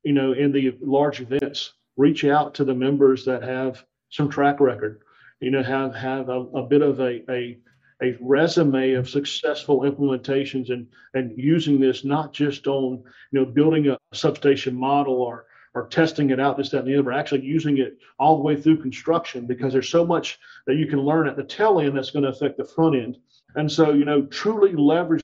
you 0.02 0.12
know, 0.12 0.32
in 0.32 0.52
the 0.52 0.76
large 0.80 1.20
events. 1.20 1.74
Reach 1.96 2.24
out 2.24 2.54
to 2.54 2.64
the 2.64 2.74
members 2.74 3.24
that 3.24 3.42
have 3.42 3.84
some 4.10 4.30
track 4.30 4.60
record, 4.60 5.02
you 5.40 5.50
know, 5.50 5.62
have 5.62 5.94
have 5.94 6.28
a, 6.28 6.40
a 6.40 6.62
bit 6.62 6.82
of 6.82 7.00
a, 7.00 7.30
a 7.30 7.58
a 8.02 8.16
resume 8.20 8.92
of 8.92 9.08
successful 9.08 9.80
implementations 9.80 10.70
and 10.70 10.86
and 11.14 11.32
using 11.36 11.78
this 11.78 12.04
not 12.04 12.32
just 12.32 12.66
on 12.66 13.02
you 13.30 13.40
know 13.40 13.44
building 13.44 13.88
a 13.88 13.98
substation 14.12 14.74
model 14.74 15.14
or 15.14 15.46
or 15.74 15.86
testing 15.86 16.30
it 16.30 16.40
out 16.40 16.56
this 16.56 16.70
that 16.70 16.80
and 16.80 16.88
the 16.88 16.94
other 16.94 17.02
but 17.04 17.14
actually 17.14 17.42
using 17.42 17.78
it 17.78 17.98
all 18.18 18.36
the 18.36 18.42
way 18.42 18.60
through 18.60 18.76
construction 18.76 19.46
because 19.46 19.72
there's 19.72 19.88
so 19.88 20.04
much 20.04 20.38
that 20.66 20.76
you 20.76 20.86
can 20.86 21.00
learn 21.00 21.28
at 21.28 21.36
the 21.36 21.44
tail 21.44 21.80
end 21.80 21.96
that's 21.96 22.10
going 22.10 22.22
to 22.22 22.28
affect 22.28 22.56
the 22.56 22.64
front 22.64 22.96
end 22.96 23.16
and 23.54 23.70
so 23.70 23.92
you 23.92 24.04
know 24.04 24.22
truly 24.26 24.72
leverage 24.72 25.22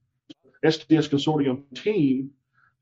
sds 0.65 1.09
consortium 1.09 1.63
team 1.75 2.31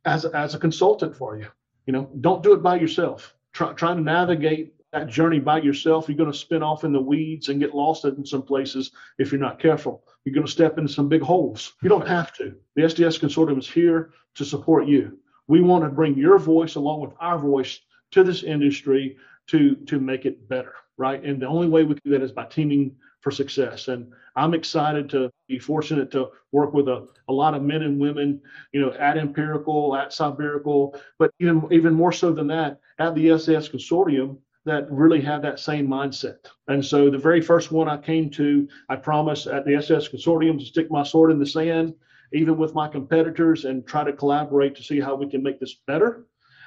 as 0.05 0.25
as 0.27 0.55
a 0.55 0.59
consultant 0.59 1.17
for 1.17 1.39
you 1.39 1.47
you 1.87 1.93
know 1.93 2.11
don't 2.21 2.43
do 2.43 2.53
it 2.53 2.63
by 2.63 2.77
yourself 2.77 3.35
Try, 3.53 3.73
trying 3.73 3.97
to 3.99 4.03
navigate 4.03 4.75
that 4.95 5.09
journey 5.09 5.41
by 5.41 5.61
yourself, 5.61 6.09
you're 6.09 6.17
going 6.17 6.31
to 6.31 6.39
spin 6.39 6.63
off 6.63 6.85
in 6.85 6.93
the 6.93 7.01
weeds 7.01 7.49
and 7.49 7.61
get 7.61 7.75
lost 7.75 8.05
in 8.05 8.25
some 8.25 8.43
places 8.43 8.93
if 9.19 9.33
you're 9.33 9.41
not 9.41 9.59
careful. 9.59 10.05
You're 10.25 10.35
going 10.35 10.47
to 10.47 10.53
step 10.53 10.79
into 10.79 10.93
some 10.93 11.09
big 11.09 11.21
holes. 11.21 11.75
You 11.83 11.89
don't 11.89 12.07
have 12.07 12.33
to. 12.35 12.55
The 12.77 12.83
SDS 12.83 13.21
Consortium 13.21 13.59
is 13.59 13.69
here 13.69 14.13
to 14.37 14.45
support 14.45 14.87
you. 14.87 15.19
We 15.47 15.61
want 15.61 15.85
to 15.85 15.91
bring 15.91 16.17
your 16.17 16.39
voice 16.39 16.75
along 16.77 17.01
with 17.01 17.13
our 17.21 17.39
voice 17.39 17.81
to 18.13 18.25
this 18.25 18.43
industry 18.43 19.17
to 19.49 19.75
to 19.87 20.01
make 20.01 20.25
it 20.25 20.49
better, 20.49 20.75
right? 20.97 21.23
And 21.23 21.41
the 21.41 21.47
only 21.47 21.69
way 21.69 21.85
we 21.85 21.95
can 21.95 22.03
do 22.05 22.11
that 22.19 22.25
is 22.25 22.33
by 22.33 22.47
teaming 22.47 22.97
for 23.21 23.31
success. 23.31 23.89
And 23.89 24.13
I'm 24.37 24.55
excited 24.55 25.09
to 25.11 25.31
be 25.49 25.59
fortunate 25.59 26.11
to 26.13 26.29
work 26.53 26.75
with 26.75 26.89
a, 26.89 27.09
a 27.29 27.33
lot 27.33 27.55
of 27.55 27.63
men 27.63 27.83
and 27.83 27.99
women, 27.99 28.41
you 28.73 28.81
know, 28.81 28.93
at 28.93 29.17
Ampirical, 29.17 29.97
at 29.99 30.11
Cyberical, 30.11 30.99
but 31.19 31.31
even 31.41 31.67
even 31.71 31.95
more 31.95 32.13
so 32.13 32.33
than 32.33 32.47
that, 32.49 32.81
at 32.99 33.15
the 33.15 33.31
SS 33.31 33.69
Consortium, 33.69 34.39
that 34.65 34.91
really 34.91 35.21
have 35.21 35.43
that 35.43 35.61
same 35.61 35.87
mindset. 35.87 36.37
And 36.69 36.85
so 36.85 37.11
the 37.11 37.19
very 37.19 37.41
first 37.41 37.71
one 37.73 37.89
I 37.89 37.97
came 37.99 38.31
to, 38.31 38.69
I 38.89 38.97
promised 38.97 39.47
at 39.47 39.65
the 39.65 39.75
SS 39.75 40.09
Consortium 40.09 40.59
to 40.59 40.65
stick 40.65 40.91
my 40.91 41.03
sword 41.03 41.31
in 41.31 41.39
the 41.39 41.47
sand, 41.47 41.95
even 42.35 42.57
with 42.59 42.75
my 42.75 42.89
competitors, 42.89 43.65
and 43.65 43.87
try 43.87 44.05
to 44.05 44.13
collaborate 44.13 44.75
to 44.77 44.83
see 44.83 45.01
how 45.01 45.15
we 45.15 45.29
can 45.29 45.43
make 45.43 45.61
this 45.61 45.75
better. 45.87 46.27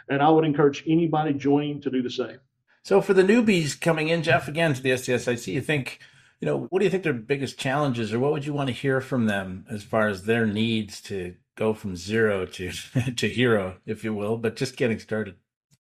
And 0.09 0.21
I 0.21 0.29
would 0.29 0.45
encourage 0.45 0.83
anybody 0.87 1.33
joining 1.33 1.81
to 1.81 1.91
do 1.91 2.01
the 2.01 2.09
same. 2.09 2.39
So 2.83 3.01
for 3.01 3.13
the 3.13 3.23
newbies 3.23 3.79
coming 3.79 4.07
in, 4.07 4.23
Jeff, 4.23 4.47
again 4.47 4.73
to 4.73 4.81
the 4.81 4.91
SDSIC, 4.91 5.51
you 5.53 5.61
think, 5.61 5.99
you 6.39 6.45
know, 6.45 6.67
what 6.69 6.79
do 6.79 6.85
you 6.85 6.89
think 6.89 7.03
their 7.03 7.13
biggest 7.13 7.59
challenges, 7.59 8.13
or 8.13 8.19
what 8.19 8.31
would 8.31 8.45
you 8.45 8.53
want 8.53 8.67
to 8.67 8.73
hear 8.73 9.01
from 9.01 9.25
them 9.25 9.65
as 9.69 9.83
far 9.83 10.07
as 10.07 10.23
their 10.23 10.45
needs 10.45 11.01
to 11.01 11.35
go 11.55 11.73
from 11.73 11.97
zero 11.97 12.45
to 12.45 12.71
to 13.15 13.27
hero, 13.27 13.77
if 13.85 14.03
you 14.05 14.13
will, 14.13 14.37
but 14.37 14.55
just 14.55 14.77
getting 14.77 14.99
started? 14.99 15.35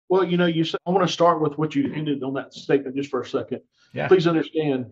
Well, 0.08 0.24
you 0.24 0.36
know, 0.36 0.46
you 0.46 0.62
said, 0.62 0.78
I 0.86 0.90
want 0.90 1.06
to 1.06 1.12
start 1.12 1.40
with 1.40 1.56
what 1.56 1.74
you 1.74 1.92
ended 1.92 2.22
on 2.22 2.34
that 2.34 2.52
statement 2.52 2.94
just 2.94 3.10
for 3.10 3.22
a 3.22 3.26
second. 3.26 3.62
Yeah. 3.94 4.08
Please 4.08 4.26
understand, 4.26 4.86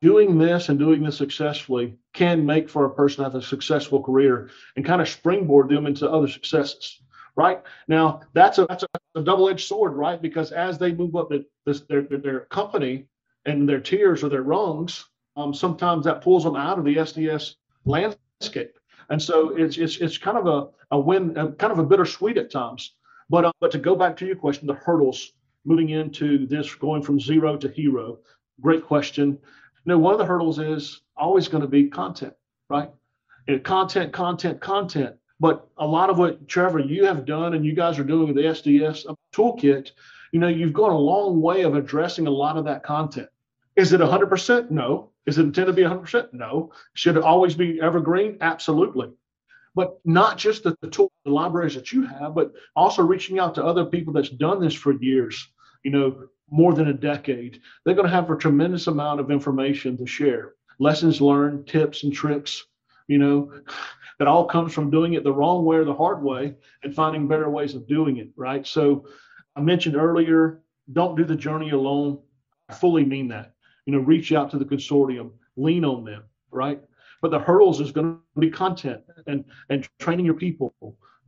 doing 0.00 0.38
this 0.38 0.68
and 0.68 0.78
doing 0.78 1.02
this 1.02 1.16
successfully 1.16 1.96
can 2.12 2.46
make 2.46 2.68
for 2.68 2.84
a 2.84 2.94
person 2.94 3.24
have 3.24 3.34
a 3.34 3.42
successful 3.42 4.02
career 4.02 4.50
and 4.76 4.84
kind 4.84 5.02
of 5.02 5.08
springboard 5.08 5.68
them 5.68 5.86
into 5.86 6.10
other 6.10 6.28
successes. 6.28 7.00
Right 7.36 7.62
now, 7.86 8.20
that's 8.32 8.58
a 8.58 8.66
that's 8.66 8.84
a, 9.14 9.22
double-edged 9.22 9.66
sword, 9.66 9.94
right? 9.94 10.20
Because 10.22 10.52
as 10.52 10.78
they 10.78 10.92
move 10.92 11.16
up 11.16 11.28
the, 11.28 11.44
this, 11.66 11.80
their 11.82 12.02
their 12.02 12.40
company 12.40 13.06
and 13.46 13.68
their 13.68 13.80
tiers 13.80 14.22
or 14.22 14.28
their 14.28 14.42
rungs, 14.42 15.04
um, 15.36 15.52
sometimes 15.52 16.04
that 16.04 16.20
pulls 16.20 16.44
them 16.44 16.56
out 16.56 16.78
of 16.78 16.84
the 16.84 16.96
SDS 16.96 17.54
landscape, 17.84 18.78
and 19.08 19.20
so 19.20 19.56
it's 19.56 19.76
it's 19.76 19.96
it's 19.98 20.18
kind 20.18 20.38
of 20.38 20.46
a 20.46 20.68
a 20.90 20.98
win, 20.98 21.36
a, 21.36 21.52
kind 21.52 21.72
of 21.72 21.78
a 21.78 21.84
bittersweet 21.84 22.38
at 22.38 22.50
times. 22.50 22.94
But 23.30 23.44
uh, 23.44 23.52
but 23.60 23.70
to 23.72 23.78
go 23.78 23.94
back 23.94 24.16
to 24.18 24.26
your 24.26 24.36
question, 24.36 24.66
the 24.66 24.74
hurdles 24.74 25.32
moving 25.64 25.90
into 25.90 26.46
this, 26.46 26.74
going 26.74 27.02
from 27.02 27.20
zero 27.20 27.56
to 27.56 27.68
hero, 27.68 28.18
great 28.60 28.84
question. 28.84 29.38
You 29.84 29.90
know, 29.90 29.98
one 29.98 30.12
of 30.12 30.18
the 30.18 30.26
hurdles 30.26 30.58
is 30.58 31.00
always 31.16 31.48
going 31.48 31.62
to 31.62 31.68
be 31.68 31.88
content, 31.88 32.34
right? 32.68 32.90
And 33.46 33.62
content, 33.64 34.12
content, 34.12 34.60
content. 34.60 35.16
But 35.40 35.68
a 35.76 35.86
lot 35.86 36.10
of 36.10 36.18
what 36.18 36.48
Trevor 36.48 36.80
you 36.80 37.04
have 37.06 37.24
done 37.24 37.54
and 37.54 37.64
you 37.64 37.74
guys 37.74 37.98
are 37.98 38.04
doing 38.04 38.26
with 38.26 38.36
the 38.36 38.42
SDS 38.50 39.06
toolkit, 39.32 39.92
you 40.32 40.40
know, 40.40 40.48
you've 40.48 40.72
gone 40.72 40.90
a 40.90 40.98
long 40.98 41.40
way 41.40 41.62
of 41.62 41.74
addressing 41.74 42.26
a 42.26 42.30
lot 42.30 42.56
of 42.56 42.64
that 42.64 42.82
content. 42.82 43.28
Is 43.76 43.92
it 43.92 44.00
100%? 44.00 44.70
No. 44.70 45.10
Is 45.26 45.38
it 45.38 45.42
intended 45.42 45.76
to 45.76 45.82
be 45.82 45.82
100%? 45.82 46.32
No. 46.32 46.72
Should 46.94 47.16
it 47.16 47.22
always 47.22 47.54
be 47.54 47.80
evergreen? 47.80 48.38
Absolutely 48.40 49.12
but 49.78 50.00
not 50.04 50.36
just 50.36 50.64
the, 50.64 50.76
the 50.80 50.90
tools, 50.90 51.12
the 51.24 51.30
libraries 51.30 51.76
that 51.76 51.92
you 51.92 52.04
have, 52.04 52.34
but 52.34 52.52
also 52.74 53.00
reaching 53.00 53.38
out 53.38 53.54
to 53.54 53.64
other 53.64 53.84
people 53.84 54.12
that's 54.12 54.28
done 54.28 54.60
this 54.60 54.74
for 54.74 54.92
years, 55.00 55.52
you 55.84 55.92
know, 55.92 56.26
more 56.50 56.74
than 56.74 56.88
a 56.88 56.92
decade. 56.92 57.60
They're 57.84 57.94
going 57.94 58.06
to 58.06 58.14
have 58.14 58.30
a 58.30 58.36
tremendous 58.36 58.86
amount 58.86 59.20
of 59.20 59.30
information 59.30 59.96
to 59.98 60.06
share, 60.06 60.54
lessons 60.78 61.20
learned, 61.20 61.66
tips 61.66 62.04
and 62.04 62.12
tricks, 62.12 62.64
you 63.06 63.18
know, 63.18 63.52
that 64.18 64.28
all 64.28 64.44
comes 64.44 64.72
from 64.72 64.90
doing 64.90 65.14
it 65.14 65.24
the 65.24 65.32
wrong 65.32 65.64
way 65.64 65.76
or 65.76 65.84
the 65.84 65.94
hard 65.94 66.22
way 66.22 66.54
and 66.82 66.94
finding 66.94 67.28
better 67.28 67.48
ways 67.50 67.74
of 67.74 67.86
doing 67.86 68.18
it, 68.18 68.28
right? 68.36 68.66
So 68.66 69.06
I 69.56 69.60
mentioned 69.60 69.96
earlier, 69.96 70.60
don't 70.92 71.16
do 71.16 71.24
the 71.24 71.36
journey 71.36 71.70
alone. 71.70 72.18
I 72.68 72.74
fully 72.74 73.04
mean 73.04 73.28
that. 73.28 73.54
You 73.86 73.94
know, 73.94 74.00
reach 74.00 74.32
out 74.32 74.50
to 74.50 74.58
the 74.58 74.64
consortium, 74.64 75.30
lean 75.56 75.84
on 75.84 76.04
them, 76.04 76.24
right? 76.50 76.80
But 77.22 77.30
the 77.30 77.38
hurdles 77.38 77.80
is 77.80 77.90
going 77.90 78.18
to 78.34 78.40
be 78.40 78.50
content 78.50 79.00
and 79.26 79.44
and 79.70 79.88
training 79.98 80.26
your 80.26 80.34
people, 80.34 80.74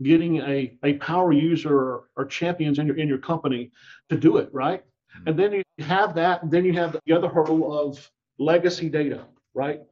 getting 0.03 0.39
a, 0.39 0.77
a 0.85 0.95
power 0.95 1.33
user 1.33 1.75
or, 1.75 2.05
or 2.17 2.27
champions 2.27 2.79
in 2.79 2.87
your 2.87 2.97
in 2.97 3.09
your 3.09 3.19
company 3.19 3.71
to 4.11 4.17
do 4.17 4.37
it, 4.37 4.51
right? 4.53 4.85
Mm-hmm. 5.19 5.29
And 5.29 5.39
then 5.39 5.53
you 5.53 5.85
have 5.85 6.15
that, 6.15 6.43
and 6.43 6.51
then 6.51 6.65
you 6.65 6.73
have 6.75 6.97
the 7.05 7.13
other 7.13 7.29
hurdle 7.29 7.79
of 7.79 8.11
legacy 8.39 8.89
data, 8.89 9.27
right? 9.55 9.83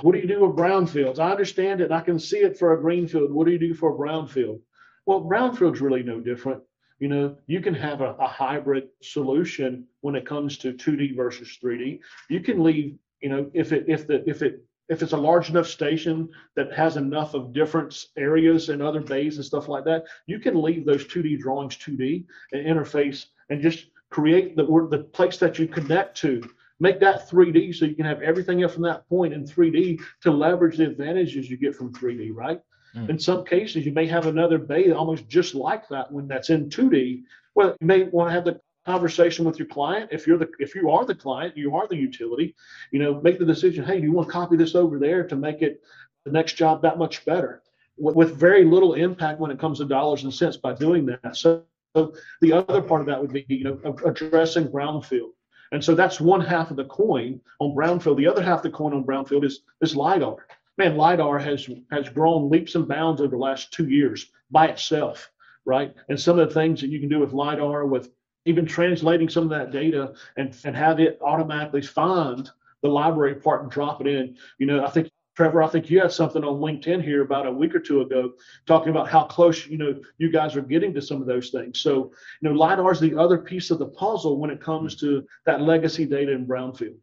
What 0.00 0.12
do 0.12 0.18
you 0.18 0.26
do 0.26 0.46
with 0.46 0.56
brownfields? 0.56 1.18
I 1.18 1.30
understand 1.30 1.80
it. 1.80 1.92
I 1.92 2.00
can 2.00 2.18
see 2.18 2.38
it 2.38 2.58
for 2.58 2.72
a 2.72 2.80
greenfield. 2.80 3.30
What 3.30 3.46
do 3.46 3.52
you 3.52 3.58
do 3.58 3.74
for 3.74 3.94
a 3.94 3.98
brownfield? 3.98 4.60
Well, 5.04 5.20
brownfield's 5.20 5.80
really 5.80 6.02
no 6.02 6.20
different. 6.20 6.62
You 7.00 7.08
know, 7.08 7.36
you 7.46 7.60
can 7.60 7.74
have 7.74 8.00
a, 8.00 8.14
a 8.14 8.26
hybrid 8.26 8.88
solution 9.02 9.86
when 10.00 10.14
it 10.14 10.26
comes 10.26 10.58
to 10.58 10.72
2D 10.72 11.16
versus 11.16 11.58
3D. 11.62 12.00
You 12.28 12.40
can 12.40 12.62
leave, 12.62 12.98
you 13.20 13.28
know, 13.28 13.50
if 13.52 13.72
it 13.72 13.84
if 13.88 14.06
the 14.06 14.28
if 14.28 14.42
it 14.42 14.64
if 14.88 15.02
it's 15.02 15.12
a 15.12 15.16
large 15.16 15.50
enough 15.50 15.66
station 15.66 16.28
that 16.56 16.72
has 16.72 16.96
enough 16.96 17.34
of 17.34 17.52
different 17.52 18.06
areas 18.16 18.70
and 18.70 18.82
other 18.82 19.00
bays 19.00 19.36
and 19.36 19.44
stuff 19.44 19.68
like 19.68 19.84
that, 19.84 20.04
you 20.26 20.38
can 20.38 20.60
leave 20.60 20.86
those 20.86 21.04
2D 21.04 21.38
drawings 21.38 21.76
2D 21.76 22.24
and 22.52 22.66
interface 22.66 23.26
and 23.50 23.60
just 23.60 23.86
create 24.10 24.56
the 24.56 24.64
the 24.90 25.04
place 25.12 25.38
that 25.38 25.58
you 25.58 25.66
connect 25.66 26.16
to. 26.18 26.42
Make 26.80 27.00
that 27.00 27.28
3D 27.28 27.74
so 27.74 27.86
you 27.86 27.96
can 27.96 28.04
have 28.04 28.22
everything 28.22 28.62
up 28.62 28.70
from 28.70 28.84
that 28.84 29.08
point 29.08 29.34
in 29.34 29.44
3D 29.44 30.00
to 30.22 30.30
leverage 30.30 30.76
the 30.76 30.86
advantages 30.86 31.50
you 31.50 31.56
get 31.56 31.74
from 31.74 31.92
3D, 31.92 32.32
right? 32.32 32.60
Mm. 32.94 33.10
In 33.10 33.18
some 33.18 33.44
cases, 33.44 33.84
you 33.84 33.92
may 33.92 34.06
have 34.06 34.26
another 34.26 34.58
bay 34.58 34.92
almost 34.92 35.28
just 35.28 35.56
like 35.56 35.88
that 35.88 36.10
when 36.12 36.28
that's 36.28 36.50
in 36.50 36.70
2D. 36.70 37.22
Well, 37.56 37.76
you 37.80 37.86
may 37.86 38.04
want 38.04 38.28
to 38.28 38.32
have 38.32 38.44
the 38.44 38.60
conversation 38.86 39.44
with 39.44 39.58
your 39.58 39.68
client. 39.68 40.08
If 40.12 40.26
you're 40.26 40.38
the 40.38 40.48
if 40.58 40.74
you 40.74 40.90
are 40.90 41.04
the 41.04 41.14
client, 41.14 41.56
you 41.56 41.76
are 41.76 41.86
the 41.86 41.96
utility, 41.96 42.54
you 42.90 42.98
know, 42.98 43.20
make 43.20 43.38
the 43.38 43.44
decision, 43.44 43.84
hey, 43.84 44.00
do 44.00 44.06
you 44.06 44.12
want 44.12 44.28
to 44.28 44.32
copy 44.32 44.56
this 44.56 44.74
over 44.74 44.98
there 44.98 45.26
to 45.26 45.36
make 45.36 45.60
it 45.62 45.82
the 46.24 46.32
next 46.32 46.54
job 46.54 46.82
that 46.82 46.98
much 46.98 47.24
better? 47.24 47.62
With, 47.98 48.16
with 48.16 48.36
very 48.36 48.64
little 48.64 48.94
impact 48.94 49.40
when 49.40 49.50
it 49.50 49.58
comes 49.58 49.78
to 49.78 49.84
dollars 49.84 50.24
and 50.24 50.32
cents 50.32 50.56
by 50.56 50.72
doing 50.72 51.04
that. 51.06 51.36
So, 51.36 51.64
so 51.98 52.14
the 52.40 52.52
other 52.52 52.80
part 52.80 53.00
of 53.00 53.06
that 53.08 53.20
would 53.20 53.32
be, 53.32 53.44
you 53.48 53.64
know, 53.64 53.96
addressing 54.04 54.68
brownfield. 54.68 55.30
And 55.72 55.84
so 55.84 55.94
that's 55.94 56.20
one 56.20 56.40
half 56.40 56.70
of 56.70 56.76
the 56.76 56.84
coin 56.84 57.40
on 57.60 57.74
brownfield. 57.74 58.16
The 58.16 58.28
other 58.28 58.42
half 58.42 58.60
of 58.60 58.62
the 58.62 58.70
coin 58.70 58.94
on 58.94 59.04
brownfield 59.04 59.44
is 59.44 59.60
is 59.80 59.96
lidar. 59.96 60.46
Man, 60.78 60.96
lidar 60.96 61.38
has 61.38 61.68
has 61.90 62.08
grown 62.08 62.48
leaps 62.48 62.74
and 62.74 62.86
bounds 62.86 63.20
over 63.20 63.30
the 63.30 63.36
last 63.36 63.72
two 63.72 63.88
years 63.88 64.30
by 64.50 64.68
itself, 64.68 65.30
right? 65.64 65.94
And 66.08 66.18
some 66.18 66.38
of 66.38 66.48
the 66.48 66.54
things 66.54 66.80
that 66.80 66.88
you 66.88 67.00
can 67.00 67.08
do 67.08 67.18
with 67.18 67.32
lidar, 67.32 67.84
with 67.84 68.10
even 68.46 68.64
translating 68.64 69.28
some 69.28 69.44
of 69.44 69.50
that 69.50 69.72
data 69.72 70.14
and, 70.36 70.56
and 70.64 70.74
have 70.74 71.00
it 71.00 71.18
automatically 71.20 71.82
find 71.82 72.50
the 72.82 72.88
library 72.88 73.34
part 73.34 73.62
and 73.62 73.70
drop 73.70 74.00
it 74.00 74.06
in. 74.06 74.36
You 74.58 74.66
know, 74.66 74.84
I 74.86 74.90
think 74.90 75.10
Trevor, 75.38 75.62
I 75.62 75.68
think 75.68 75.88
you 75.88 76.00
had 76.00 76.10
something 76.10 76.42
on 76.42 76.58
LinkedIn 76.58 77.00
here 77.00 77.22
about 77.22 77.46
a 77.46 77.52
week 77.52 77.72
or 77.72 77.78
two 77.78 78.00
ago 78.00 78.32
talking 78.66 78.90
about 78.90 79.08
how 79.08 79.22
close, 79.22 79.68
you 79.68 79.78
know, 79.78 79.94
you 80.16 80.32
guys 80.32 80.56
are 80.56 80.60
getting 80.60 80.92
to 80.94 81.00
some 81.00 81.20
of 81.20 81.28
those 81.28 81.50
things. 81.50 81.78
So, 81.78 82.10
you 82.40 82.50
know, 82.50 82.56
LiDAR 82.56 82.90
is 82.90 82.98
the 82.98 83.16
other 83.16 83.38
piece 83.38 83.70
of 83.70 83.78
the 83.78 83.86
puzzle 83.86 84.40
when 84.40 84.50
it 84.50 84.60
comes 84.60 84.96
to 84.96 85.24
that 85.46 85.60
legacy 85.60 86.06
data 86.06 86.32
in 86.32 86.44
brownfield. 86.44 86.96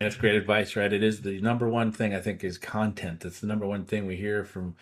That's 0.00 0.16
great 0.16 0.34
advice, 0.34 0.74
right? 0.74 0.92
It 0.92 1.04
is 1.04 1.20
the 1.20 1.40
number 1.40 1.68
one 1.68 1.92
thing 1.92 2.16
I 2.16 2.20
think 2.20 2.42
is 2.42 2.58
content. 2.58 3.20
That's 3.20 3.38
the 3.38 3.46
number 3.46 3.64
one 3.64 3.84
thing 3.84 4.06
we 4.06 4.16
hear 4.16 4.44
from, 4.44 4.74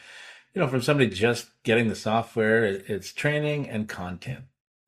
you 0.55 0.62
know, 0.62 0.66
from 0.66 0.81
somebody 0.81 1.11
just 1.11 1.50
getting 1.64 1.88
the 1.88 1.94
software. 1.94 2.64
It's 2.64 3.12
training 3.12 3.68
and 3.68 3.90
content. 3.90 4.44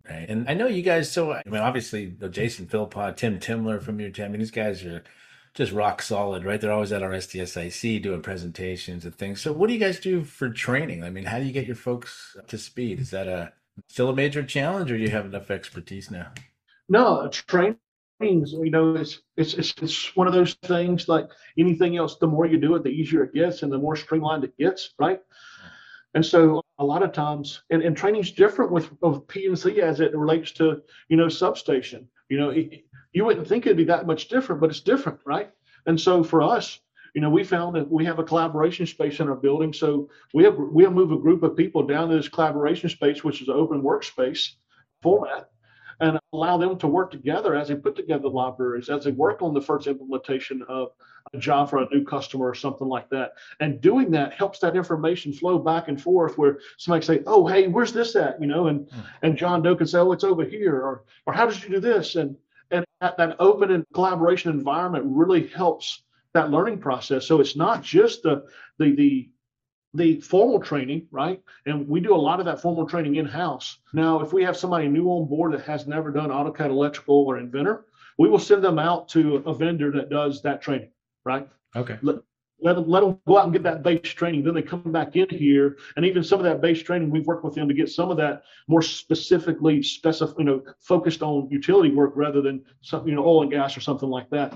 Right. 0.08 0.24
And 0.26 0.48
I 0.48 0.54
know 0.54 0.66
you 0.66 0.80
guys, 0.80 1.12
so 1.12 1.32
I 1.34 1.42
mean, 1.44 1.60
obviously, 1.60 2.16
Jason 2.30 2.68
Philpott, 2.68 3.18
Tim 3.18 3.38
Timler 3.38 3.82
from 3.82 4.00
your 4.00 4.08
team, 4.08 4.24
I 4.24 4.28
mean, 4.28 4.38
these 4.38 4.50
guys 4.50 4.82
are 4.82 5.04
just 5.56 5.72
rock 5.72 6.02
solid, 6.02 6.44
right? 6.44 6.60
They're 6.60 6.72
always 6.72 6.92
at 6.92 7.02
our 7.02 7.10
SDSIC 7.10 8.02
doing 8.02 8.22
presentations 8.22 9.04
and 9.04 9.14
things. 9.14 9.40
So, 9.40 9.52
what 9.52 9.66
do 9.66 9.72
you 9.72 9.80
guys 9.80 9.98
do 9.98 10.22
for 10.22 10.50
training? 10.50 11.02
I 11.02 11.10
mean, 11.10 11.24
how 11.24 11.38
do 11.38 11.44
you 11.44 11.52
get 11.52 11.66
your 11.66 11.76
folks 11.76 12.36
up 12.38 12.46
to 12.48 12.58
speed? 12.58 13.00
Is 13.00 13.10
that 13.10 13.26
a 13.26 13.52
still 13.88 14.10
a 14.10 14.14
major 14.14 14.42
challenge, 14.42 14.92
or 14.92 14.96
do 14.96 15.02
you 15.02 15.10
have 15.10 15.26
enough 15.26 15.50
expertise 15.50 16.10
now? 16.10 16.30
No, 16.88 17.28
training 17.28 17.78
you 18.20 18.70
know, 18.70 18.94
it's, 18.94 19.20
it's, 19.36 19.54
it's, 19.54 19.74
it's 19.82 20.16
one 20.16 20.26
of 20.26 20.32
those 20.32 20.54
things 20.62 21.08
like 21.08 21.26
anything 21.58 21.96
else, 21.96 22.16
the 22.16 22.26
more 22.26 22.46
you 22.46 22.58
do 22.58 22.74
it, 22.74 22.82
the 22.82 22.88
easier 22.88 23.24
it 23.24 23.34
gets 23.34 23.62
and 23.62 23.70
the 23.70 23.78
more 23.78 23.96
streamlined 23.96 24.44
it 24.44 24.56
gets, 24.58 24.94
right? 24.98 25.20
And 26.14 26.24
so 26.24 26.62
a 26.78 26.84
lot 26.84 27.02
of 27.02 27.12
times, 27.12 27.62
and, 27.68 27.82
and 27.82 27.94
training's 27.94 28.32
different 28.32 28.72
with 28.72 28.90
of 29.02 29.26
PNC 29.26 29.78
as 29.78 30.00
it 30.00 30.16
relates 30.16 30.52
to, 30.52 30.80
you 31.08 31.16
know, 31.16 31.28
substation. 31.28 32.08
You 32.30 32.38
know, 32.38 32.52
you 33.16 33.24
wouldn't 33.24 33.48
think 33.48 33.64
it'd 33.64 33.78
be 33.78 33.84
that 33.84 34.06
much 34.06 34.28
different, 34.28 34.60
but 34.60 34.68
it's 34.68 34.80
different, 34.80 35.18
right? 35.24 35.50
And 35.86 35.98
so 35.98 36.22
for 36.22 36.42
us, 36.42 36.80
you 37.14 37.22
know, 37.22 37.30
we 37.30 37.44
found 37.44 37.74
that 37.74 37.90
we 37.90 38.04
have 38.04 38.18
a 38.18 38.22
collaboration 38.22 38.84
space 38.84 39.20
in 39.20 39.28
our 39.30 39.34
building. 39.34 39.72
So 39.72 40.10
we 40.34 40.44
have 40.44 40.54
we'll 40.58 40.90
move 40.90 41.12
a 41.12 41.16
group 41.16 41.42
of 41.42 41.56
people 41.56 41.82
down 41.82 42.10
to 42.10 42.16
this 42.16 42.28
collaboration 42.28 42.90
space, 42.90 43.24
which 43.24 43.40
is 43.40 43.48
an 43.48 43.54
open 43.54 43.80
workspace 43.80 44.50
format 45.00 45.48
and 46.00 46.18
allow 46.34 46.58
them 46.58 46.76
to 46.76 46.86
work 46.86 47.10
together 47.10 47.54
as 47.54 47.68
they 47.68 47.74
put 47.74 47.96
together 47.96 48.28
libraries, 48.28 48.90
as 48.90 49.04
they 49.04 49.12
work 49.12 49.40
on 49.40 49.54
the 49.54 49.62
first 49.62 49.86
implementation 49.86 50.62
of 50.68 50.88
a 51.32 51.38
job 51.38 51.70
for 51.70 51.78
a 51.78 51.88
new 51.90 52.04
customer 52.04 52.46
or 52.46 52.54
something 52.54 52.86
like 52.86 53.08
that. 53.08 53.32
And 53.60 53.80
doing 53.80 54.10
that 54.10 54.34
helps 54.34 54.58
that 54.58 54.76
information 54.76 55.32
flow 55.32 55.58
back 55.58 55.88
and 55.88 55.98
forth 55.98 56.36
where 56.36 56.58
somebody 56.76 57.06
say, 57.06 57.22
oh, 57.26 57.46
hey, 57.46 57.68
where's 57.68 57.94
this 57.94 58.14
at? 58.14 58.38
You 58.42 58.46
know, 58.46 58.66
and, 58.66 58.90
hmm. 58.90 59.00
and 59.22 59.38
John 59.38 59.62
Doe 59.62 59.74
can 59.74 59.86
say, 59.86 60.00
oh, 60.00 60.12
it's 60.12 60.22
over 60.22 60.44
here, 60.44 60.76
or, 60.76 61.04
or 61.24 61.32
how 61.32 61.46
did 61.46 61.62
you 61.62 61.70
do 61.70 61.80
this? 61.80 62.14
And 62.16 62.36
that, 63.06 63.16
that 63.18 63.36
open 63.38 63.70
and 63.70 63.84
collaboration 63.94 64.50
environment 64.50 65.04
really 65.06 65.46
helps 65.46 66.02
that 66.34 66.50
learning 66.50 66.78
process. 66.78 67.26
So 67.26 67.40
it's 67.40 67.56
not 67.56 67.82
just 67.82 68.22
the, 68.22 68.44
the, 68.78 68.94
the 68.94 69.30
the 69.94 70.20
formal 70.20 70.60
training, 70.60 71.06
right? 71.10 71.40
And 71.64 71.88
we 71.88 72.00
do 72.00 72.14
a 72.14 72.16
lot 72.16 72.38
of 72.38 72.44
that 72.44 72.60
formal 72.60 72.86
training 72.86 73.16
in 73.16 73.24
house. 73.24 73.78
Now, 73.94 74.20
if 74.20 74.30
we 74.30 74.44
have 74.44 74.54
somebody 74.54 74.88
new 74.88 75.06
on 75.06 75.26
board 75.26 75.54
that 75.54 75.62
has 75.62 75.86
never 75.86 76.10
done 76.10 76.28
AutoCAD 76.28 76.68
Electrical 76.68 77.24
or 77.24 77.38
Inventor, 77.38 77.86
we 78.18 78.28
will 78.28 78.38
send 78.38 78.62
them 78.62 78.78
out 78.78 79.08
to 79.10 79.36
a 79.46 79.54
vendor 79.54 79.90
that 79.92 80.10
does 80.10 80.42
that 80.42 80.60
training, 80.60 80.90
right? 81.24 81.48
Okay. 81.74 81.98
Let, 82.60 82.76
them 82.76 82.88
let 82.88 83.00
them 83.00 83.18
go 83.26 83.38
out 83.38 83.44
and 83.44 83.52
get 83.52 83.62
that 83.64 83.82
base 83.82 84.00
training. 84.00 84.42
Then 84.42 84.54
they 84.54 84.62
come 84.62 84.90
back 84.92 85.14
in 85.14 85.28
here, 85.28 85.76
and 85.96 86.06
even 86.06 86.24
some 86.24 86.40
of 86.40 86.44
that 86.44 86.62
base 86.62 86.82
training, 86.82 87.10
we've 87.10 87.26
worked 87.26 87.44
with 87.44 87.54
them 87.54 87.68
to 87.68 87.74
get 87.74 87.90
some 87.90 88.10
of 88.10 88.16
that 88.16 88.42
more 88.66 88.82
specifically 88.82 89.82
specific, 89.82 90.36
you 90.38 90.44
know, 90.44 90.62
focused 90.80 91.22
on 91.22 91.48
utility 91.50 91.90
work 91.94 92.12
rather 92.16 92.40
than 92.40 92.64
some, 92.80 93.06
you 93.06 93.14
know, 93.14 93.24
oil 93.24 93.42
and 93.42 93.50
gas 93.50 93.76
or 93.76 93.80
something 93.80 94.08
like 94.08 94.30
that. 94.30 94.54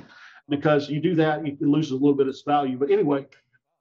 Because 0.48 0.88
you 0.88 1.00
do 1.00 1.14
that, 1.16 1.46
it 1.46 1.60
loses 1.60 1.92
a 1.92 1.94
little 1.94 2.14
bit 2.14 2.26
of 2.26 2.30
its 2.30 2.42
value. 2.42 2.78
But 2.78 2.90
anyway, 2.90 3.26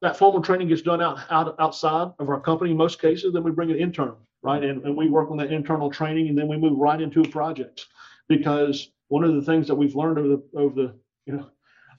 that 0.01 0.17
formal 0.17 0.41
training 0.41 0.67
gets 0.67 0.81
done 0.81 1.01
out, 1.01 1.19
out 1.29 1.55
outside 1.59 2.11
of 2.19 2.29
our 2.29 2.39
company 2.39 2.71
in 2.71 2.77
most 2.77 3.01
cases, 3.01 3.33
then 3.33 3.43
we 3.43 3.51
bring 3.51 3.69
it 3.69 3.77
internal, 3.77 4.19
right? 4.43 4.63
And, 4.63 4.83
and 4.85 4.95
we 4.95 5.09
work 5.09 5.31
on 5.31 5.37
that 5.37 5.51
internal 5.51 5.89
training 5.89 6.29
and 6.29 6.37
then 6.37 6.47
we 6.47 6.57
move 6.57 6.77
right 6.77 7.01
into 7.01 7.23
projects. 7.23 7.87
Because 8.27 8.91
one 9.07 9.23
of 9.23 9.33
the 9.33 9.41
things 9.41 9.67
that 9.67 9.75
we've 9.75 9.95
learned 9.95 10.19
over 10.19 10.27
the 10.27 10.43
over 10.55 10.75
the 10.75 10.95
you 11.25 11.33
know 11.33 11.49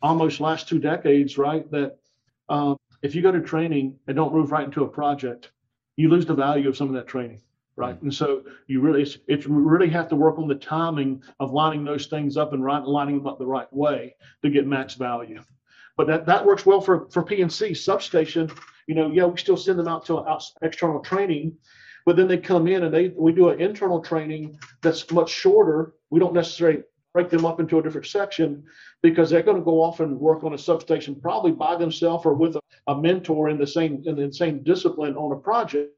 almost 0.00 0.40
last 0.40 0.68
two 0.68 0.78
decades, 0.78 1.36
right, 1.36 1.70
that 1.72 1.98
um, 2.50 2.76
if 3.02 3.14
you 3.14 3.22
go 3.22 3.32
to 3.32 3.40
training 3.40 3.98
and 4.06 4.16
don't 4.16 4.34
move 4.34 4.50
right 4.52 4.64
into 4.64 4.84
a 4.84 4.88
project, 4.88 5.52
you 5.96 6.08
lose 6.08 6.26
the 6.26 6.34
value 6.34 6.68
of 6.68 6.76
some 6.76 6.88
of 6.88 6.94
that 6.94 7.06
training, 7.06 7.40
right? 7.76 7.96
Mm-hmm. 7.96 8.06
And 8.06 8.14
so 8.14 8.42
you 8.66 8.80
really 8.80 9.02
it's, 9.02 9.18
it's 9.28 9.46
really 9.46 9.88
have 9.88 10.08
to 10.08 10.16
work 10.16 10.38
on 10.38 10.48
the 10.48 10.54
timing 10.56 11.22
of 11.38 11.52
lining 11.52 11.84
those 11.84 12.06
things 12.06 12.36
up 12.36 12.52
and 12.52 12.62
right, 12.62 12.82
lining 12.82 13.18
them 13.18 13.26
up 13.26 13.38
the 13.38 13.46
right 13.46 13.72
way 13.72 14.14
to 14.42 14.50
get 14.50 14.66
max 14.66 14.94
value. 14.94 15.40
But 15.96 16.06
that, 16.08 16.26
that 16.26 16.44
works 16.44 16.66
well 16.66 16.80
for, 16.80 17.08
for 17.10 17.22
PNC 17.22 17.76
substation. 17.76 18.50
You 18.86 18.94
know, 18.94 19.10
yeah, 19.10 19.26
we 19.26 19.38
still 19.38 19.56
send 19.56 19.78
them 19.78 19.88
out 19.88 20.06
to 20.06 20.26
out, 20.26 20.42
external 20.62 21.00
training, 21.00 21.56
but 22.04 22.16
then 22.16 22.26
they 22.26 22.38
come 22.38 22.66
in 22.66 22.84
and 22.84 22.92
they 22.92 23.08
we 23.08 23.32
do 23.32 23.50
an 23.50 23.60
internal 23.60 24.00
training 24.00 24.58
that's 24.82 25.10
much 25.12 25.30
shorter. 25.30 25.94
We 26.10 26.18
don't 26.18 26.34
necessarily 26.34 26.82
break 27.12 27.28
them 27.28 27.44
up 27.44 27.60
into 27.60 27.78
a 27.78 27.82
different 27.82 28.06
section 28.06 28.64
because 29.02 29.30
they're 29.30 29.42
going 29.42 29.56
to 29.56 29.64
go 29.64 29.82
off 29.82 30.00
and 30.00 30.18
work 30.18 30.44
on 30.44 30.54
a 30.54 30.58
substation 30.58 31.14
probably 31.14 31.52
by 31.52 31.76
themselves 31.76 32.24
or 32.24 32.34
with 32.34 32.56
a, 32.56 32.60
a 32.86 32.96
mentor 32.96 33.48
in 33.48 33.58
the 33.58 33.66
same 33.66 34.02
in 34.06 34.16
the 34.16 34.32
same 34.32 34.62
discipline 34.62 35.16
on 35.16 35.32
a 35.32 35.36
project. 35.36 35.92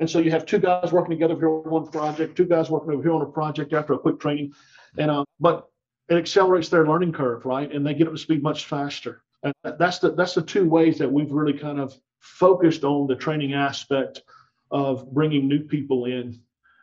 And 0.00 0.10
so 0.10 0.18
you 0.18 0.30
have 0.30 0.46
two 0.46 0.58
guys 0.58 0.92
working 0.92 1.10
together 1.10 1.36
here 1.36 1.48
on 1.48 1.70
one 1.70 1.86
project, 1.86 2.36
two 2.36 2.46
guys 2.46 2.70
working 2.70 2.92
over 2.92 3.02
here 3.02 3.12
on 3.12 3.22
a 3.22 3.26
project 3.26 3.72
after 3.72 3.92
a 3.92 3.98
quick 3.98 4.18
training. 4.18 4.52
And 4.98 5.10
uh, 5.10 5.24
but 5.40 5.68
it 6.08 6.16
accelerates 6.16 6.68
their 6.68 6.86
learning 6.86 7.12
curve, 7.12 7.44
right? 7.44 7.70
And 7.70 7.86
they 7.86 7.94
get 7.94 8.06
up 8.06 8.14
to 8.14 8.18
speed 8.18 8.42
much 8.42 8.66
faster. 8.66 9.22
And 9.42 9.54
that's 9.62 9.98
the 9.98 10.12
that's 10.12 10.34
the 10.34 10.42
two 10.42 10.68
ways 10.68 10.98
that 10.98 11.10
we've 11.10 11.32
really 11.32 11.58
kind 11.58 11.78
of 11.78 11.94
focused 12.20 12.84
on 12.84 13.06
the 13.06 13.16
training 13.16 13.52
aspect 13.52 14.22
of 14.70 15.12
bringing 15.12 15.46
new 15.46 15.60
people 15.60 16.06
in, 16.06 16.40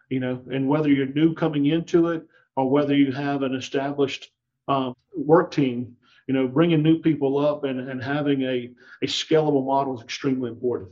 you 0.10 0.20
know, 0.20 0.42
and 0.52 0.68
whether 0.68 0.90
you're 0.90 1.08
new 1.08 1.34
coming 1.34 1.66
into 1.66 2.10
it 2.10 2.24
or 2.56 2.70
whether 2.70 2.96
you 2.96 3.12
have 3.12 3.44
an 3.44 3.56
established 3.56 4.32
um, 4.68 4.94
work 5.16 5.52
team, 5.52 5.96
you 6.28 6.34
know, 6.34 6.48
bringing 6.48 6.84
new 6.84 7.00
people 7.00 7.38
up 7.38 7.64
and, 7.64 7.90
and 7.90 8.04
having 8.04 8.42
a, 8.44 8.72
a 9.02 9.08
scalable 9.08 9.66
model 9.66 9.98
is 9.98 10.04
extremely 10.04 10.50
important. 10.50 10.92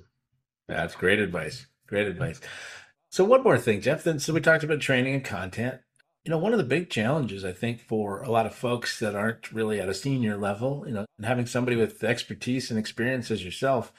That's 0.67 0.95
great 0.95 1.19
advice. 1.19 1.67
Great 1.87 2.07
advice. 2.07 2.39
So 3.09 3.23
one 3.23 3.43
more 3.43 3.57
thing, 3.57 3.81
Jeff. 3.81 4.03
Then, 4.03 4.19
so 4.19 4.33
we 4.33 4.41
talked 4.41 4.63
about 4.63 4.81
training 4.81 5.15
and 5.15 5.23
content. 5.23 5.79
You 6.25 6.31
know, 6.31 6.37
one 6.37 6.51
of 6.51 6.59
the 6.59 6.65
big 6.65 6.89
challenges, 6.89 7.43
I 7.43 7.53
think, 7.53 7.79
for 7.79 8.21
a 8.21 8.29
lot 8.29 8.45
of 8.45 8.53
folks 8.53 8.99
that 8.99 9.15
aren't 9.15 9.51
really 9.51 9.79
at 9.79 9.89
a 9.89 9.93
senior 9.93 10.37
level, 10.37 10.83
you 10.85 10.93
know, 10.93 11.05
and 11.17 11.25
having 11.25 11.45
somebody 11.47 11.75
with 11.75 12.03
expertise 12.03 12.69
and 12.69 12.77
experience 12.77 13.31
as 13.31 13.43
yourself, 13.43 13.91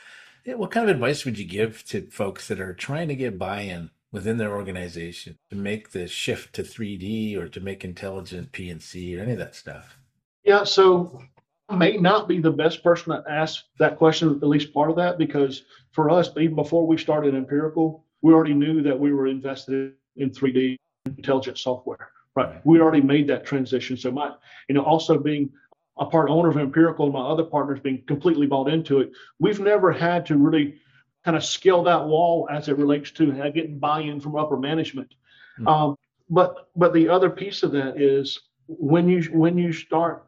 what 0.44 0.70
kind 0.70 0.88
of 0.88 0.94
advice 0.94 1.25
would 1.25 1.38
you 1.38 1.46
give 1.46 1.85
to 1.87 2.09
folks 2.11 2.46
that 2.49 2.61
are 2.61 2.75
trying 2.75 3.09
to 3.09 3.16
get 3.16 3.38
buy 3.38 3.62
in 3.62 3.90
within 4.12 4.37
their 4.37 4.57
organization 4.57 5.38
to 5.51 5.57
make 5.57 5.90
the 5.90 6.07
shift 6.07 6.55
to 6.55 6.62
3D 6.62 7.37
or 7.37 7.49
to 7.49 7.61
make 7.61 7.85
intelligent 7.85 8.53
PNC 8.53 9.16
or 9.16 9.23
any 9.23 9.33
of 9.33 9.38
that 9.38 9.55
stuff? 9.55 9.99
Yeah, 10.44 10.64
so 10.64 11.23
I 11.68 11.77
may 11.77 11.96
not 11.96 12.27
be 12.27 12.40
the 12.40 12.51
best 12.51 12.83
person 12.83 13.12
to 13.12 13.23
ask 13.31 13.64
that 13.79 13.96
question, 13.96 14.31
at 14.42 14.49
least 14.49 14.75
part 14.75 14.90
of 14.90 14.96
that, 14.96 15.18
because 15.18 15.64
for 15.92 16.11
us, 16.11 16.31
even 16.37 16.57
before 16.57 16.87
we 16.87 16.99
started 16.99 17.35
Ampirical, 17.35 18.03
we 18.23 18.33
already 18.33 18.55
knew 18.55 18.83
that 18.83 18.99
we 18.99 19.12
were 19.12 19.29
invested 19.29 19.92
in 20.16 20.31
3D 20.31 20.77
intelligent 21.07 21.59
software. 21.59 22.11
Right. 22.35 22.64
We 22.64 22.81
already 22.81 23.01
made 23.01 23.29
that 23.29 23.44
transition. 23.44 23.96
So 23.96 24.11
my, 24.11 24.33
you 24.68 24.75
know, 24.75 24.83
also 24.83 25.18
being 25.18 25.51
a 25.99 26.07
part 26.07 26.31
owner 26.31 26.49
of 26.49 26.57
Ampirical 26.57 27.05
and 27.05 27.12
my 27.12 27.20
other 27.20 27.44
partners 27.44 27.81
being 27.81 28.03
completely 28.07 28.46
bought 28.46 28.68
into 28.68 29.01
it, 29.01 29.11
we've 29.38 29.61
never 29.61 29.92
had 29.92 30.25
to 30.27 30.37
really 30.37 30.77
kind 31.24 31.37
of 31.37 31.44
scale 31.44 31.83
that 31.85 32.06
wall 32.06 32.48
as 32.50 32.68
it 32.68 32.78
relates 32.78 33.11
to 33.12 33.33
getting 33.52 33.78
buy-in 33.78 34.20
from 34.20 34.37
upper 34.37 34.56
management. 34.56 35.14
Mm-hmm. 35.59 35.68
Um, 35.68 35.96
but 36.28 36.68
but 36.76 36.92
the 36.94 37.09
other 37.09 37.28
piece 37.28 37.62
of 37.62 37.72
that 37.72 38.00
is 38.00 38.38
when 38.66 39.09
you 39.09 39.22
when 39.33 39.59
you 39.59 39.72
start 39.72 40.26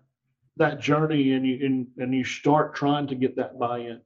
that 0.56 0.80
journey 0.80 1.32
and 1.32 1.46
you 1.46 1.64
and, 1.64 1.86
and 1.98 2.14
you 2.14 2.24
start 2.24 2.74
trying 2.74 3.06
to 3.06 3.14
get 3.14 3.36
that 3.36 3.58
buy-in, 3.58 4.00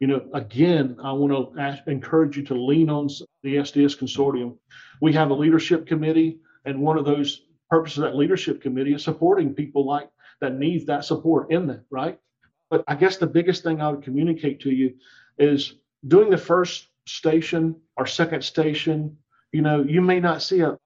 you 0.00 0.06
know, 0.06 0.26
again, 0.34 0.96
I 1.02 1.12
want 1.12 1.32
to 1.32 1.60
ask, 1.60 1.82
encourage 1.86 2.36
you 2.36 2.44
to 2.44 2.54
lean 2.54 2.88
on 2.88 3.08
the 3.42 3.56
SDS 3.56 3.98
consortium. 3.98 4.56
We 5.00 5.12
have 5.12 5.30
a 5.30 5.34
leadership 5.34 5.86
committee, 5.86 6.38
and 6.64 6.80
one 6.80 6.96
of 6.96 7.04
those 7.04 7.42
purposes 7.70 7.98
of 7.98 8.04
that 8.04 8.16
leadership 8.16 8.60
committee 8.60 8.94
is 8.94 9.04
supporting 9.04 9.54
people 9.54 9.86
like 9.86 10.08
that 10.40 10.54
needs 10.54 10.86
that 10.86 11.04
support 11.04 11.50
in 11.50 11.66
that, 11.68 11.84
right? 11.90 12.18
But 12.70 12.84
I 12.88 12.94
guess 12.94 13.16
the 13.16 13.26
biggest 13.26 13.62
thing 13.62 13.80
I 13.80 13.90
would 13.90 14.02
communicate 14.02 14.60
to 14.60 14.70
you 14.70 14.94
is 15.38 15.74
doing 16.06 16.30
the 16.30 16.38
first 16.38 16.88
station 17.06 17.76
or 17.96 18.06
second 18.06 18.42
station. 18.42 19.16
You 19.52 19.62
know, 19.62 19.82
you 19.82 20.00
may 20.00 20.20
not 20.20 20.42
see 20.42 20.60
a 20.60 20.78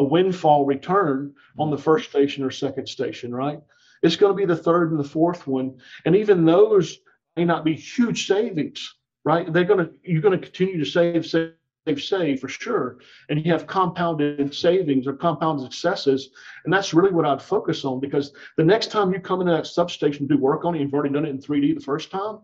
a 0.00 0.02
windfall 0.02 0.64
return 0.64 1.34
on 1.58 1.70
the 1.70 1.78
first 1.78 2.08
station 2.08 2.42
or 2.42 2.50
second 2.50 2.88
station, 2.88 3.34
right? 3.34 3.60
It's 4.02 4.16
going 4.16 4.32
to 4.32 4.36
be 4.36 4.46
the 4.46 4.56
third 4.56 4.90
and 4.90 4.98
the 4.98 5.04
fourth 5.04 5.46
one, 5.46 5.78
and 6.06 6.16
even 6.16 6.44
those 6.44 6.98
may 7.36 7.44
not 7.44 7.64
be 7.64 7.74
huge 7.74 8.26
savings, 8.26 8.94
right? 9.24 9.52
They're 9.52 9.64
going 9.64 9.86
to, 9.86 9.90
you're 10.02 10.22
going 10.22 10.40
to 10.40 10.44
continue 10.44 10.78
to 10.78 10.90
save, 10.90 11.26
save, 11.26 11.52
save 11.86 12.02
save 12.02 12.40
for 12.40 12.48
sure. 12.48 12.98
And 13.28 13.44
you 13.44 13.52
have 13.52 13.66
compounded 13.66 14.54
savings 14.54 15.06
or 15.06 15.12
compounded 15.12 15.70
successes. 15.70 16.30
And 16.64 16.72
that's 16.72 16.94
really 16.94 17.12
what 17.12 17.26
I'd 17.26 17.42
focus 17.42 17.84
on 17.84 18.00
because 18.00 18.32
the 18.56 18.64
next 18.64 18.90
time 18.90 19.12
you 19.12 19.20
come 19.20 19.40
into 19.40 19.52
that 19.52 19.66
substation 19.66 20.26
to 20.28 20.34
do 20.34 20.40
work 20.40 20.64
on 20.64 20.74
it, 20.74 20.80
you've 20.80 20.94
already 20.94 21.12
done 21.12 21.26
it 21.26 21.30
in 21.30 21.38
3D 21.38 21.74
the 21.74 21.80
first 21.80 22.10
time, 22.10 22.38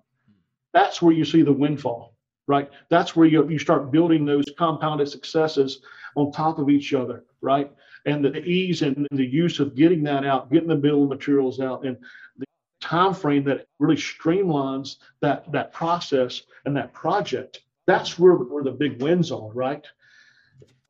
that's 0.77 1.01
where 1.01 1.15
you 1.15 1.25
see 1.25 1.43
the 1.43 1.53
windfall, 1.53 2.15
right? 2.47 2.71
That's 2.91 3.17
where 3.17 3.27
you, 3.27 3.49
you 3.49 3.59
start 3.59 3.91
building 3.91 4.25
those 4.25 4.45
compounded 4.59 5.09
successes 5.09 5.81
on 6.17 6.33
top 6.33 6.59
of 6.59 6.69
each 6.69 6.93
other, 6.93 7.25
right? 7.41 7.73
And 8.05 8.25
the 8.25 8.45
ease 8.45 8.83
and 8.83 9.07
the 9.11 9.27
use 9.27 9.59
of 9.59 9.75
getting 9.75 10.03
that 10.05 10.25
out, 10.25 10.53
getting 10.53 10.69
the 10.69 10.77
bill 10.77 11.05
of 11.05 11.09
materials 11.09 11.61
out, 11.61 11.85
and 11.85 11.97
the 12.37 12.45
time 12.81 13.15
frame 13.15 13.45
that 13.45 13.67
really 13.79 13.97
streamlines 13.97 14.97
that 15.21 15.51
that 15.51 15.73
process 15.73 16.43
and 16.67 16.77
that 16.77 16.93
project 16.93 17.63
that's 17.87 18.19
where, 18.19 18.35
where 18.35 18.63
the 18.63 18.71
big 18.71 19.01
wins 19.01 19.33
are 19.33 19.51
right 19.53 19.87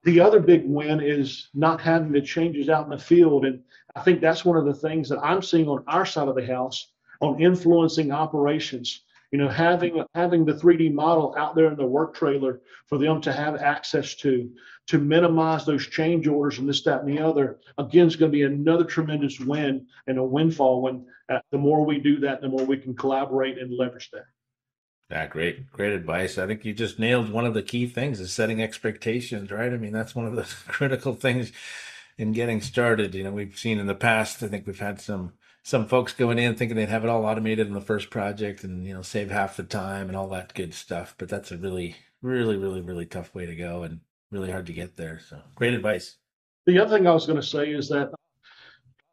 the 0.06 0.20
other 0.20 0.38
big 0.38 0.62
win 0.64 1.00
is 1.00 1.48
not 1.52 1.80
having 1.80 2.12
the 2.12 2.22
changes 2.22 2.68
out 2.68 2.84
in 2.84 2.90
the 2.90 2.98
field. 2.98 3.44
And 3.44 3.60
I 3.96 4.02
think 4.02 4.20
that's 4.20 4.44
one 4.44 4.56
of 4.56 4.64
the 4.64 4.72
things 4.72 5.08
that 5.08 5.18
I'm 5.18 5.42
seeing 5.42 5.68
on 5.68 5.82
our 5.88 6.06
side 6.06 6.28
of 6.28 6.36
the 6.36 6.46
house 6.46 6.92
on 7.20 7.40
influencing 7.40 8.12
operations. 8.12 9.02
You 9.32 9.38
know, 9.38 9.48
having 9.48 10.04
having 10.14 10.44
the 10.44 10.52
3D 10.52 10.92
model 10.92 11.34
out 11.36 11.54
there 11.54 11.66
in 11.66 11.76
the 11.76 11.84
work 11.84 12.14
trailer 12.14 12.60
for 12.86 12.98
them 12.98 13.20
to 13.22 13.32
have 13.32 13.56
access 13.56 14.14
to, 14.16 14.50
to 14.86 14.98
minimize 14.98 15.64
those 15.64 15.86
change 15.86 16.26
orders 16.28 16.58
and 16.58 16.68
this, 16.68 16.82
that, 16.84 17.02
and 17.02 17.08
the 17.08 17.22
other, 17.22 17.58
again, 17.78 18.06
is 18.06 18.16
going 18.16 18.30
to 18.30 18.36
be 18.36 18.44
another 18.44 18.84
tremendous 18.84 19.40
win 19.40 19.86
and 20.06 20.18
a 20.18 20.24
windfall 20.24 20.82
when 20.82 21.04
uh, 21.28 21.40
the 21.50 21.58
more 21.58 21.84
we 21.84 21.98
do 21.98 22.20
that, 22.20 22.40
the 22.40 22.48
more 22.48 22.64
we 22.64 22.76
can 22.76 22.94
collaborate 22.94 23.58
and 23.58 23.76
leverage 23.76 24.10
that. 24.12 24.26
Yeah, 25.10 25.26
great, 25.26 25.70
great 25.70 25.92
advice. 25.92 26.36
I 26.36 26.46
think 26.46 26.64
you 26.64 26.72
just 26.72 26.98
nailed 26.98 27.30
one 27.30 27.46
of 27.46 27.54
the 27.54 27.62
key 27.62 27.86
things 27.86 28.18
is 28.18 28.32
setting 28.32 28.60
expectations, 28.60 29.50
right? 29.52 29.72
I 29.72 29.76
mean, 29.76 29.92
that's 29.92 30.14
one 30.14 30.26
of 30.26 30.34
the 30.34 30.42
critical 30.68 31.14
things 31.14 31.52
in 32.18 32.32
getting 32.32 32.60
started. 32.60 33.14
You 33.14 33.24
know, 33.24 33.32
we've 33.32 33.58
seen 33.58 33.78
in 33.78 33.86
the 33.86 33.94
past, 33.94 34.42
I 34.42 34.48
think 34.48 34.66
we've 34.66 34.78
had 34.78 35.00
some 35.00 35.34
some 35.66 35.88
folks 35.88 36.12
going 36.12 36.38
in 36.38 36.54
thinking 36.54 36.76
they'd 36.76 36.88
have 36.88 37.02
it 37.02 37.10
all 37.10 37.24
automated 37.24 37.66
in 37.66 37.72
the 37.72 37.80
first 37.80 38.08
project 38.08 38.62
and 38.62 38.86
you 38.86 38.94
know 38.94 39.02
save 39.02 39.32
half 39.32 39.56
the 39.56 39.64
time 39.64 40.06
and 40.06 40.16
all 40.16 40.28
that 40.28 40.54
good 40.54 40.72
stuff. 40.72 41.16
But 41.18 41.28
that's 41.28 41.50
a 41.50 41.56
really, 41.56 41.96
really, 42.22 42.56
really, 42.56 42.80
really 42.80 43.04
tough 43.04 43.34
way 43.34 43.46
to 43.46 43.56
go 43.56 43.82
and 43.82 43.98
really 44.30 44.52
hard 44.52 44.66
to 44.66 44.72
get 44.72 44.96
there. 44.96 45.18
So 45.28 45.40
great 45.56 45.74
advice. 45.74 46.18
The 46.66 46.78
other 46.78 46.96
thing 46.96 47.08
I 47.08 47.12
was 47.12 47.26
going 47.26 47.40
to 47.40 47.46
say 47.46 47.70
is 47.72 47.88
that 47.88 48.12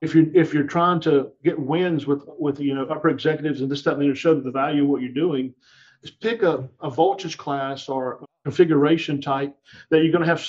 if 0.02 0.14
you're 0.14 0.28
if 0.36 0.54
you're 0.54 0.68
trying 0.68 1.00
to 1.02 1.32
get 1.44 1.58
wins 1.58 2.06
with 2.06 2.22
with 2.28 2.60
you 2.60 2.76
know 2.76 2.86
upper 2.86 3.10
executives 3.10 3.62
and 3.62 3.72
this 3.72 3.82
that 3.82 3.98
and 3.98 4.04
to 4.04 4.14
show 4.14 4.40
the 4.40 4.52
value 4.52 4.84
of 4.84 4.90
what 4.90 5.02
you're 5.02 5.12
doing, 5.12 5.56
is 6.04 6.12
pick 6.12 6.44
a, 6.44 6.70
a 6.82 6.90
voltage 6.92 7.36
class 7.36 7.90
or 7.90 8.24
configuration 8.46 9.20
type 9.20 9.56
that 9.90 10.04
you're 10.04 10.12
going 10.12 10.24
to 10.24 10.30
have 10.30 10.46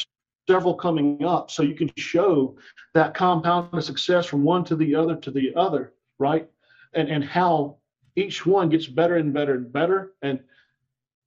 several 0.49 0.75
coming 0.75 1.25
up 1.25 1.51
so 1.51 1.63
you 1.63 1.75
can 1.75 1.91
show 1.97 2.57
that 2.93 3.15
compound 3.15 3.73
of 3.73 3.85
success 3.85 4.27
from 4.27 4.45
one 4.45 4.65
to 4.65 4.77
the 4.77 4.95
other 4.95 5.17
to 5.17 5.31
the 5.31 5.53
other 5.57 5.95
right? 6.19 6.49
And 6.95 7.09
and 7.09 7.25
how 7.25 7.77
each 8.17 8.47
one 8.47 8.69
gets 8.69 8.87
better 8.87 9.17
and 9.17 9.33
better 9.33 9.55
and 9.55 9.73
better 9.73 10.13
and 10.23 10.41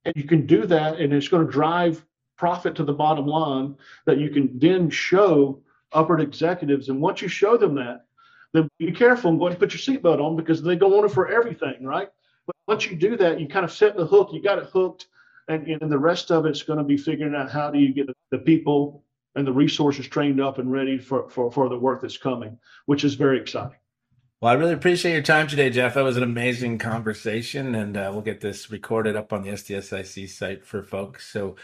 and 0.04 0.14
you 0.16 0.24
can 0.24 0.46
do 0.46 0.66
that 0.66 1.00
and 1.00 1.12
it's 1.12 1.28
going 1.28 1.44
to 1.44 1.52
drive 1.52 2.04
profit 2.36 2.74
to 2.76 2.84
the 2.84 2.92
bottom 2.92 3.26
line 3.26 3.76
that 4.06 4.18
you 4.18 4.30
can 4.30 4.58
then 4.58 4.88
show 4.88 5.60
upward 5.92 6.20
executives. 6.20 6.88
And 6.88 7.00
once 7.00 7.20
you 7.20 7.28
show 7.28 7.56
them 7.56 7.74
that 7.74 8.04
then 8.54 8.68
be 8.78 8.92
careful 8.92 9.30
and 9.30 9.38
go 9.38 9.48
and 9.48 9.58
put 9.58 9.74
your 9.74 9.80
seatbelt 9.80 10.20
on 10.20 10.36
because 10.36 10.62
they 10.62 10.76
go 10.76 10.98
on 10.98 11.04
it 11.04 11.10
for 11.10 11.28
everything 11.28 11.84
right? 11.84 12.08
But 12.46 12.56
once 12.66 12.86
you 12.86 12.96
do 12.96 13.16
that, 13.18 13.40
you 13.40 13.46
kind 13.46 13.64
of 13.64 13.72
set 13.72 13.94
the 13.94 14.06
hook, 14.06 14.30
you 14.32 14.42
got 14.42 14.58
it 14.58 14.70
hooked, 14.72 15.08
and, 15.48 15.66
and 15.66 15.92
the 15.92 15.98
rest 15.98 16.30
of 16.30 16.46
it's 16.46 16.62
going 16.62 16.78
to 16.78 16.84
be 16.84 16.96
figuring 16.96 17.34
out 17.34 17.50
how 17.50 17.70
do 17.70 17.78
you 17.78 17.92
get 17.92 18.06
the 18.30 18.38
people 18.38 19.04
and 19.34 19.46
the 19.46 19.52
resources 19.52 20.06
trained 20.08 20.40
up 20.40 20.58
and 20.58 20.72
ready 20.72 20.98
for, 20.98 21.28
for, 21.28 21.50
for 21.50 21.68
the 21.68 21.78
work 21.78 22.02
that's 22.02 22.16
coming, 22.16 22.58
which 22.86 23.04
is 23.04 23.14
very 23.14 23.40
exciting. 23.40 23.78
Well, 24.40 24.52
I 24.52 24.54
really 24.54 24.72
appreciate 24.72 25.14
your 25.14 25.22
time 25.22 25.48
today, 25.48 25.68
Jeff. 25.68 25.94
That 25.94 26.04
was 26.04 26.16
an 26.16 26.22
amazing 26.22 26.78
conversation, 26.78 27.74
and 27.74 27.96
uh, 27.96 28.10
we'll 28.12 28.22
get 28.22 28.40
this 28.40 28.70
recorded 28.70 29.16
up 29.16 29.32
on 29.32 29.42
the 29.42 29.50
SDSIC 29.50 30.28
site 30.28 30.64
for 30.64 30.84
folks. 30.84 31.28
So, 31.28 31.56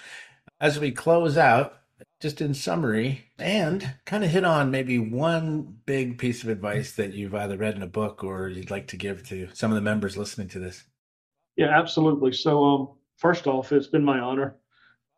as 0.61 0.81
we 0.81 0.91
close 0.91 1.39
out, 1.39 1.75
just 2.21 2.41
in 2.41 2.53
summary, 2.53 3.27
and 3.39 3.95
kind 4.07 4.25
of 4.25 4.31
hit 4.31 4.45
on 4.45 4.73
maybe 4.73 4.99
one 4.99 5.77
big 5.87 6.19
piece 6.19 6.43
of 6.43 6.49
advice 6.49 6.91
that 6.93 7.15
you've 7.15 7.35
either 7.35 7.57
read 7.57 7.77
in 7.77 7.83
a 7.83 7.87
book 7.87 8.25
or 8.25 8.49
you'd 8.49 8.73
like 8.73 8.89
to 8.89 8.97
give 8.97 9.25
to 9.29 9.49
some 9.53 9.71
of 9.71 9.77
the 9.77 9.81
members 9.81 10.17
listening 10.17 10.49
to 10.49 10.59
this. 10.59 10.83
Yeah, 11.55 11.69
absolutely. 11.69 12.33
So, 12.33 12.65
um, 12.65 12.89
first 13.19 13.47
off, 13.47 13.71
it's 13.71 13.87
been 13.87 14.05
my 14.05 14.19
honor. 14.19 14.57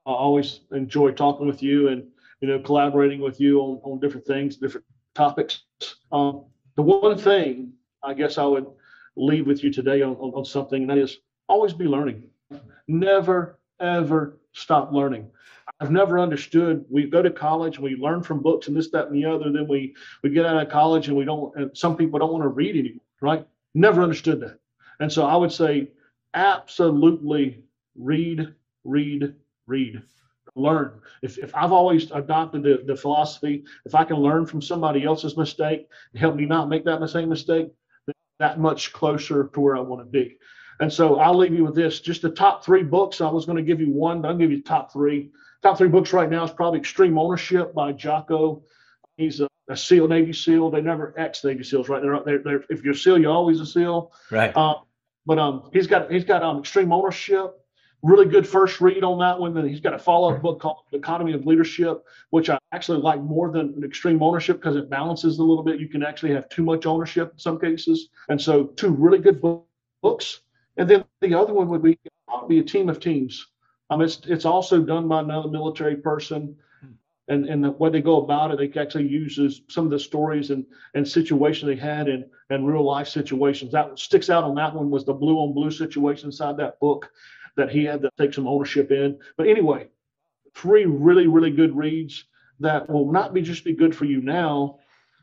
I 0.04 0.12
always 0.12 0.60
enjoy 0.72 1.12
talking 1.12 1.46
with 1.46 1.62
you 1.62 1.88
and 1.88 2.08
you 2.40 2.48
know 2.48 2.58
collaborating 2.58 3.20
with 3.20 3.40
you 3.40 3.60
on, 3.60 3.80
on 3.84 4.00
different 4.00 4.26
things, 4.26 4.56
different 4.56 4.86
topics. 5.14 5.64
Um, 6.12 6.44
the 6.76 6.82
one 6.82 7.18
thing 7.18 7.72
I 8.02 8.14
guess 8.14 8.38
I 8.38 8.44
would 8.44 8.66
leave 9.16 9.46
with 9.46 9.64
you 9.64 9.72
today 9.72 10.02
on, 10.02 10.14
on, 10.16 10.32
on 10.34 10.44
something, 10.44 10.82
and 10.82 10.90
that 10.90 10.98
is 10.98 11.18
always 11.48 11.72
be 11.72 11.86
learning. 11.86 12.24
Never 12.88 13.58
ever 13.80 14.38
stop 14.52 14.92
learning. 14.92 15.30
I've 15.80 15.90
never 15.90 16.18
understood. 16.18 16.84
We 16.88 17.06
go 17.06 17.22
to 17.22 17.30
college, 17.30 17.78
we 17.78 17.96
learn 17.96 18.22
from 18.22 18.40
books 18.40 18.68
and 18.68 18.76
this, 18.76 18.90
that, 18.90 19.08
and 19.08 19.16
the 19.16 19.24
other. 19.26 19.52
Then 19.52 19.68
we 19.68 19.94
we 20.22 20.30
get 20.30 20.46
out 20.46 20.62
of 20.62 20.68
college 20.68 21.08
and 21.08 21.16
we 21.16 21.24
don't. 21.24 21.54
And 21.56 21.76
some 21.76 21.96
people 21.96 22.18
don't 22.18 22.32
want 22.32 22.44
to 22.44 22.48
read 22.48 22.76
anymore, 22.76 23.04
right? 23.20 23.46
Never 23.74 24.02
understood 24.02 24.40
that. 24.40 24.58
And 25.00 25.12
so 25.12 25.26
I 25.26 25.36
would 25.36 25.52
say, 25.52 25.90
absolutely 26.34 27.62
read, 27.94 28.54
read, 28.84 29.34
read, 29.66 30.02
learn. 30.54 31.00
If 31.22 31.38
if 31.38 31.54
I've 31.54 31.72
always 31.72 32.10
adopted 32.10 32.62
the, 32.62 32.82
the 32.86 32.96
philosophy, 32.96 33.64
if 33.84 33.94
I 33.94 34.04
can 34.04 34.16
learn 34.16 34.46
from 34.46 34.62
somebody 34.62 35.04
else's 35.04 35.36
mistake 35.36 35.88
and 36.12 36.20
help 36.20 36.36
me 36.36 36.46
not 36.46 36.68
make 36.68 36.84
that 36.84 37.06
same 37.08 37.28
mistake, 37.28 37.68
that 38.38 38.58
much 38.60 38.92
closer 38.92 39.50
to 39.52 39.60
where 39.60 39.76
I 39.76 39.80
want 39.80 40.02
to 40.02 40.10
be. 40.10 40.38
And 40.80 40.92
so 40.92 41.18
I'll 41.18 41.36
leave 41.36 41.54
you 41.54 41.64
with 41.64 41.74
this: 41.74 42.00
just 42.00 42.22
the 42.22 42.30
top 42.30 42.64
three 42.64 42.82
books. 42.82 43.20
I 43.20 43.30
was 43.30 43.46
going 43.46 43.56
to 43.56 43.62
give 43.62 43.80
you 43.80 43.90
one, 43.90 44.22
but 44.22 44.28
I'll 44.28 44.36
give 44.36 44.50
you 44.50 44.62
top 44.62 44.92
three 44.92 45.30
top 45.62 45.78
three 45.78 45.88
books 45.88 46.12
right 46.12 46.30
now 46.30 46.44
is 46.44 46.50
probably 46.50 46.78
Extreme 46.78 47.18
Ownership 47.18 47.74
by 47.74 47.92
Jocko. 47.92 48.62
He's 49.16 49.40
a, 49.40 49.48
a 49.68 49.76
SEAL, 49.76 50.08
Navy 50.08 50.32
SEAL. 50.32 50.70
They 50.70 50.80
never 50.80 51.14
ex 51.18 51.42
Navy 51.44 51.64
SEALs, 51.64 51.88
right? 51.88 52.02
They're, 52.02 52.20
they're, 52.24 52.42
they're, 52.42 52.64
if 52.68 52.82
you're 52.82 52.92
a 52.92 52.96
SEAL, 52.96 53.18
you're 53.18 53.32
always 53.32 53.60
a 53.60 53.66
SEAL. 53.66 54.12
Right. 54.30 54.54
Uh, 54.54 54.74
but 55.24 55.38
um, 55.38 55.70
he's 55.72 55.86
got 55.86 56.10
he's 56.10 56.24
got 56.24 56.42
um, 56.42 56.60
Extreme 56.60 56.92
Ownership. 56.92 57.54
Really 58.02 58.26
good 58.26 58.46
first 58.46 58.80
read 58.80 59.02
on 59.02 59.18
that 59.18 59.38
one. 59.38 59.54
Then 59.54 59.68
he's 59.68 59.80
got 59.80 59.94
a 59.94 59.98
follow 59.98 60.34
up 60.34 60.42
book 60.42 60.60
called 60.60 60.82
The 60.92 60.98
Dichotomy 60.98 61.32
of 61.32 61.46
Leadership, 61.46 62.04
which 62.30 62.50
I 62.50 62.58
actually 62.72 63.00
like 63.00 63.20
more 63.20 63.50
than 63.50 63.82
Extreme 63.84 64.22
Ownership 64.22 64.58
because 64.58 64.76
it 64.76 64.90
balances 64.90 65.38
a 65.38 65.42
little 65.42 65.64
bit. 65.64 65.80
You 65.80 65.88
can 65.88 66.02
actually 66.02 66.32
have 66.32 66.48
too 66.48 66.62
much 66.62 66.86
ownership 66.86 67.32
in 67.32 67.38
some 67.38 67.58
cases, 67.58 68.10
and 68.28 68.40
so 68.40 68.64
two 68.64 68.90
really 68.90 69.18
good 69.18 69.42
books. 70.02 70.40
And 70.76 70.88
then 70.88 71.04
the 71.20 71.34
other 71.34 71.54
one 71.54 71.68
would 71.68 71.82
be 71.82 71.98
be 72.48 72.58
a 72.58 72.64
team 72.64 72.88
of 72.88 73.00
teams. 73.00 73.46
Um, 73.90 74.00
it's 74.02 74.20
it's 74.26 74.44
also 74.44 74.82
done 74.82 75.08
by 75.08 75.20
another 75.20 75.48
military 75.48 75.96
person, 75.96 76.56
and 77.28 77.46
and 77.46 77.64
the 77.64 77.70
way 77.70 77.90
they 77.90 78.02
go 78.02 78.22
about 78.22 78.50
it, 78.50 78.58
they 78.58 78.80
actually 78.80 79.08
uses 79.08 79.62
some 79.68 79.84
of 79.84 79.90
the 79.90 79.98
stories 79.98 80.50
and 80.50 80.64
and 80.94 81.06
situations 81.06 81.68
they 81.68 81.76
had 81.76 82.08
in 82.08 82.28
and 82.50 82.66
real 82.66 82.84
life 82.84 83.08
situations. 83.08 83.72
That 83.72 83.98
sticks 83.98 84.30
out 84.30 84.44
on 84.44 84.54
that 84.56 84.74
one 84.74 84.90
was 84.90 85.04
the 85.04 85.14
blue 85.14 85.36
on 85.36 85.54
blue 85.54 85.70
situation 85.70 86.26
inside 86.26 86.56
that 86.58 86.78
book 86.80 87.10
that 87.56 87.70
he 87.70 87.84
had 87.84 88.02
to 88.02 88.10
take 88.18 88.34
some 88.34 88.46
ownership 88.46 88.90
in. 88.90 89.18
But 89.36 89.48
anyway, 89.48 89.88
three 90.54 90.86
really 90.86 91.26
really 91.26 91.50
good 91.50 91.76
reads 91.76 92.24
that 92.60 92.88
will 92.88 93.10
not 93.10 93.34
be 93.34 93.42
just 93.42 93.64
be 93.64 93.74
good 93.74 93.94
for 93.94 94.04
you 94.04 94.20
now 94.22 94.78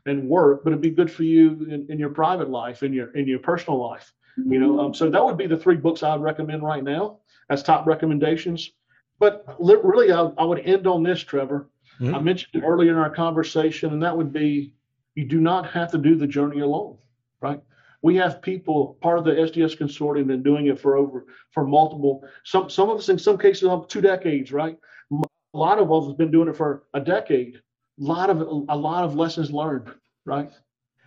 and 0.06 0.28
work, 0.28 0.62
but 0.62 0.70
it'd 0.70 0.82
be 0.82 0.90
good 0.90 1.10
for 1.10 1.22
you 1.22 1.66
in, 1.70 1.86
in 1.88 1.98
your 1.98 2.10
private 2.10 2.50
life, 2.50 2.82
in 2.82 2.92
your 2.92 3.10
in 3.16 3.26
your 3.26 3.38
personal 3.38 3.80
life. 3.80 4.12
You 4.36 4.58
know, 4.58 4.80
um, 4.80 4.94
so 4.94 5.10
that 5.10 5.24
would 5.24 5.38
be 5.38 5.46
the 5.46 5.56
three 5.56 5.76
books 5.76 6.02
I'd 6.02 6.20
recommend 6.20 6.64
right 6.64 6.82
now 6.82 7.18
as 7.50 7.62
top 7.62 7.86
recommendations. 7.86 8.72
But 9.20 9.44
really, 9.60 10.10
I, 10.10 10.22
I 10.22 10.44
would 10.44 10.58
end 10.60 10.88
on 10.88 11.04
this, 11.04 11.20
Trevor. 11.20 11.68
Mm-hmm. 12.00 12.14
I 12.14 12.20
mentioned 12.20 12.62
it 12.62 12.66
earlier 12.66 12.90
in 12.90 12.98
our 12.98 13.10
conversation, 13.10 13.92
and 13.92 14.02
that 14.02 14.16
would 14.16 14.32
be 14.32 14.72
you 15.14 15.24
do 15.24 15.40
not 15.40 15.70
have 15.70 15.92
to 15.92 15.98
do 15.98 16.16
the 16.16 16.26
journey 16.26 16.60
alone, 16.60 16.98
right? 17.40 17.60
We 18.04 18.16
have 18.16 18.42
people 18.42 18.98
part 19.00 19.18
of 19.18 19.24
the 19.24 19.30
SDS 19.30 19.78
consortium 19.78 20.30
and 20.30 20.44
doing 20.44 20.66
it 20.66 20.78
for 20.78 20.94
over 20.94 21.24
for 21.52 21.66
multiple 21.66 22.22
some 22.44 22.68
some 22.68 22.90
of 22.90 22.98
us 22.98 23.08
in 23.08 23.18
some 23.18 23.38
cases 23.38 23.66
two 23.88 24.02
decades, 24.02 24.52
right? 24.52 24.76
A 25.10 25.58
lot 25.58 25.78
of 25.78 25.90
us 25.90 26.08
have 26.08 26.18
been 26.18 26.30
doing 26.30 26.48
it 26.48 26.56
for 26.56 26.82
a 26.92 27.00
decade. 27.00 27.56
A 27.56 28.04
lot 28.04 28.28
of 28.28 28.40
a 28.40 28.76
lot 28.76 29.04
of 29.04 29.14
lessons 29.14 29.50
learned, 29.50 29.88
right? 30.26 30.50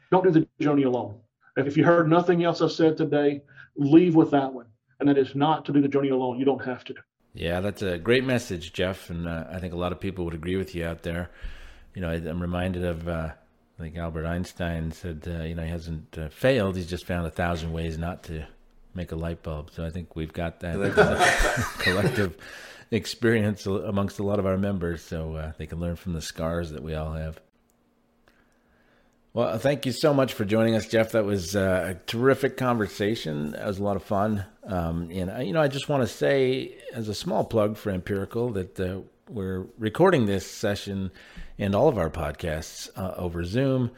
Don't 0.09 0.23
do 0.23 0.31
the 0.31 0.47
journey 0.59 0.83
alone. 0.83 1.19
If 1.55 1.77
you 1.77 1.83
heard 1.83 2.09
nothing 2.09 2.43
else 2.43 2.61
I 2.61 2.67
said 2.67 2.97
today, 2.97 3.43
leave 3.75 4.15
with 4.15 4.31
that 4.31 4.51
one 4.51 4.65
and 4.99 5.07
that 5.07 5.19
is 5.19 5.35
not 5.35 5.65
to 5.65 5.71
do 5.71 5.81
the 5.81 5.87
journey 5.87 6.09
alone. 6.09 6.39
You 6.39 6.45
don't 6.45 6.65
have 6.65 6.83
to. 6.85 6.95
Yeah, 7.35 7.59
that's 7.59 7.83
a 7.83 7.99
great 7.99 8.23
message, 8.23 8.73
Jeff, 8.73 9.11
and 9.11 9.27
uh, 9.27 9.45
I 9.51 9.59
think 9.59 9.73
a 9.73 9.77
lot 9.77 9.91
of 9.91 9.99
people 9.99 10.25
would 10.25 10.33
agree 10.33 10.55
with 10.55 10.73
you 10.73 10.83
out 10.83 11.03
there. 11.03 11.29
You 11.93 12.01
know, 12.01 12.09
I, 12.09 12.15
am 12.15 12.41
reminded 12.41 12.83
of 12.83 13.07
uh, 13.07 13.29
I 13.79 13.83
think 13.83 13.97
Albert 13.97 14.25
Einstein 14.25 14.91
said, 14.91 15.27
uh, 15.27 15.43
you 15.43 15.53
know, 15.53 15.63
he 15.63 15.69
hasn't 15.69 16.17
uh, 16.17 16.29
failed; 16.29 16.75
he's 16.75 16.87
just 16.87 17.05
found 17.05 17.27
a 17.27 17.31
thousand 17.31 17.73
ways 17.73 17.97
not 17.97 18.23
to 18.23 18.45
make 18.95 19.11
a 19.11 19.15
light 19.15 19.43
bulb. 19.43 19.69
So 19.71 19.85
I 19.85 19.91
think 19.91 20.15
we've 20.15 20.33
got 20.33 20.61
that 20.61 20.75
collective 21.79 22.37
experience 22.89 23.65
amongst 23.65 24.19
a 24.19 24.23
lot 24.23 24.39
of 24.39 24.45
our 24.45 24.57
members, 24.57 25.03
so 25.03 25.35
uh, 25.35 25.51
they 25.57 25.67
can 25.67 25.79
learn 25.79 25.95
from 25.95 26.13
the 26.13 26.21
scars 26.21 26.71
that 26.71 26.81
we 26.81 26.95
all 26.95 27.13
have. 27.13 27.39
Well, 29.33 29.59
thank 29.59 29.85
you 29.85 29.91
so 29.91 30.15
much 30.15 30.33
for 30.33 30.45
joining 30.45 30.73
us, 30.73 30.87
Jeff. 30.87 31.11
That 31.11 31.25
was 31.25 31.55
uh, 31.55 31.89
a 31.89 31.93
terrific 32.07 32.57
conversation. 32.57 33.51
That 33.51 33.67
was 33.67 33.77
a 33.77 33.83
lot 33.83 33.95
of 33.95 34.03
fun. 34.03 34.43
Um, 34.63 35.11
and, 35.11 35.29
uh, 35.29 35.39
you 35.41 35.53
know, 35.53 35.61
I 35.61 35.67
just 35.67 35.87
want 35.87 36.01
to 36.01 36.07
say, 36.07 36.75
as 36.91 37.07
a 37.07 37.13
small 37.13 37.43
plug 37.43 37.77
for 37.77 37.91
Ampirical, 37.91 38.55
that 38.55 38.79
uh, 38.79 39.01
we're 39.29 39.67
recording 39.77 40.25
this 40.25 40.49
session 40.49 41.11
and 41.59 41.75
all 41.75 41.87
of 41.87 41.97
our 41.97 42.09
podcasts 42.09 42.89
uh, 42.95 43.13
over 43.17 43.43
Zoom. 43.43 43.91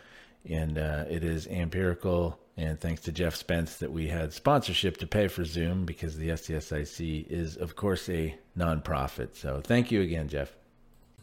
And 0.50 0.78
uh, 0.78 1.06
it 1.10 1.24
is 1.24 1.48
Ampirical. 1.48 2.36
And 2.58 2.80
thanks 2.80 3.02
to 3.04 3.12
Jeff 3.12 3.36
Spence 3.36 3.78
that 3.78 3.92
we 3.92 4.08
had 4.08 4.34
sponsorship 4.34 4.98
to 4.98 5.08
pay 5.08 5.28
for 5.28 5.46
Zoom 5.46 5.86
because 5.86 6.18
the 6.18 6.30
SDSIC 6.30 7.28
is, 7.30 7.56
of 7.56 7.76
course, 7.76 8.10
a 8.10 8.36
nonprofit. 8.58 9.36
So 9.36 9.62
thank 9.64 9.92
you 9.92 10.02
again, 10.02 10.28
Jeff. 10.28 10.54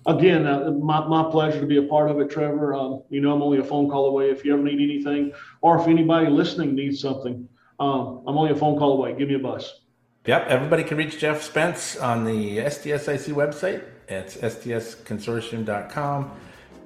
again, 0.07 0.46
uh, 0.46 0.70
my, 0.70 1.07
my 1.07 1.31
pleasure 1.31 1.61
to 1.61 1.66
be 1.66 1.77
a 1.77 1.83
part 1.83 2.11
of 2.11 2.20
it, 2.20 2.31
Trevor. 2.31 2.75
Um, 2.75 3.03
you 3.11 3.20
know, 3.20 3.35
I'm 3.35 3.42
only 3.42 3.59
a 3.59 3.64
phone 3.64 3.90
call 3.90 4.07
away 4.07 4.31
if 4.31 4.44
you 4.44 4.55
ever 4.55 4.62
need 4.62 4.81
anything, 4.81 5.33
or 5.61 5.79
if 5.79 5.88
anybody 5.88 6.29
listening 6.31 6.75
needs 6.75 7.01
something. 7.01 7.49
Um, 7.79 8.22
I'm 8.27 8.38
only 8.38 8.53
a 8.53 8.57
phone 8.57 8.79
call 8.79 8.92
away. 8.92 9.14
Give 9.18 9.29
me 9.29 9.35
a 9.35 9.38
buzz. 9.38 9.81
Yep, 10.25 10.46
everybody 10.49 10.85
can 10.85 10.96
reach 10.96 11.18
Jeff 11.18 11.42
Spence 11.42 11.96
on 11.96 12.25
the 12.25 12.59
SDSIC 12.59 13.35
website. 13.35 13.85
It's 14.08 14.36
sdsconsortium.com. 14.36 16.30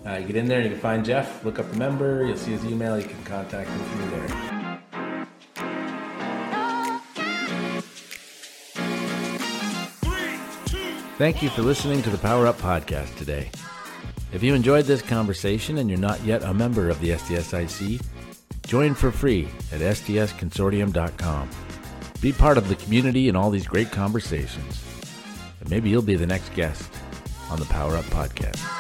Uh, 0.07 0.15
you 0.15 0.27
get 0.27 0.37
in 0.37 0.47
there, 0.49 0.63
you 0.63 0.71
can 0.71 0.79
find 0.79 1.05
Jeff, 1.05 1.45
look 1.45 1.59
up 1.59 1.71
the 1.71 1.77
member, 1.77 2.25
you'll 2.25 2.37
see 2.37 2.53
his 2.53 2.65
email, 2.65 2.99
you 2.99 3.07
can 3.07 3.23
contact 3.25 3.69
him 3.69 3.79
through 3.85 4.11
there. 4.11 4.61
Thank 11.19 11.43
you 11.43 11.51
for 11.51 11.61
listening 11.61 12.01
to 12.03 12.09
the 12.09 12.17
Power 12.17 12.47
Up 12.47 12.57
Podcast 12.57 13.15
today. 13.19 13.51
If 14.33 14.43
you 14.43 14.55
enjoyed 14.55 14.87
this 14.87 15.03
conversation 15.03 15.77
and 15.77 15.91
you're 15.91 15.99
not 15.99 16.25
yet 16.25 16.43
a 16.45 16.55
member 16.55 16.89
of 16.89 16.99
the 17.01 17.11
SDSIC, 17.11 18.03
join 18.67 18.95
for 18.95 19.11
free 19.11 19.47
at 19.71 19.81
sdsconsortium.com. 19.81 21.51
Be 22.23 22.33
part 22.33 22.57
of 22.57 22.71
the 22.71 22.77
community 22.77 23.29
and 23.29 23.37
all 23.37 23.51
these 23.51 23.67
great 23.67 23.91
conversations. 23.91 24.83
And 25.61 25.69
maybe 25.69 25.91
you'll 25.91 26.01
be 26.01 26.17
the 26.17 26.27
next 26.27 26.55
guest 26.55 26.91
on 27.51 27.59
the 27.59 27.67
Power 27.67 27.97
Up 27.97 28.05
Podcast. 28.07 28.80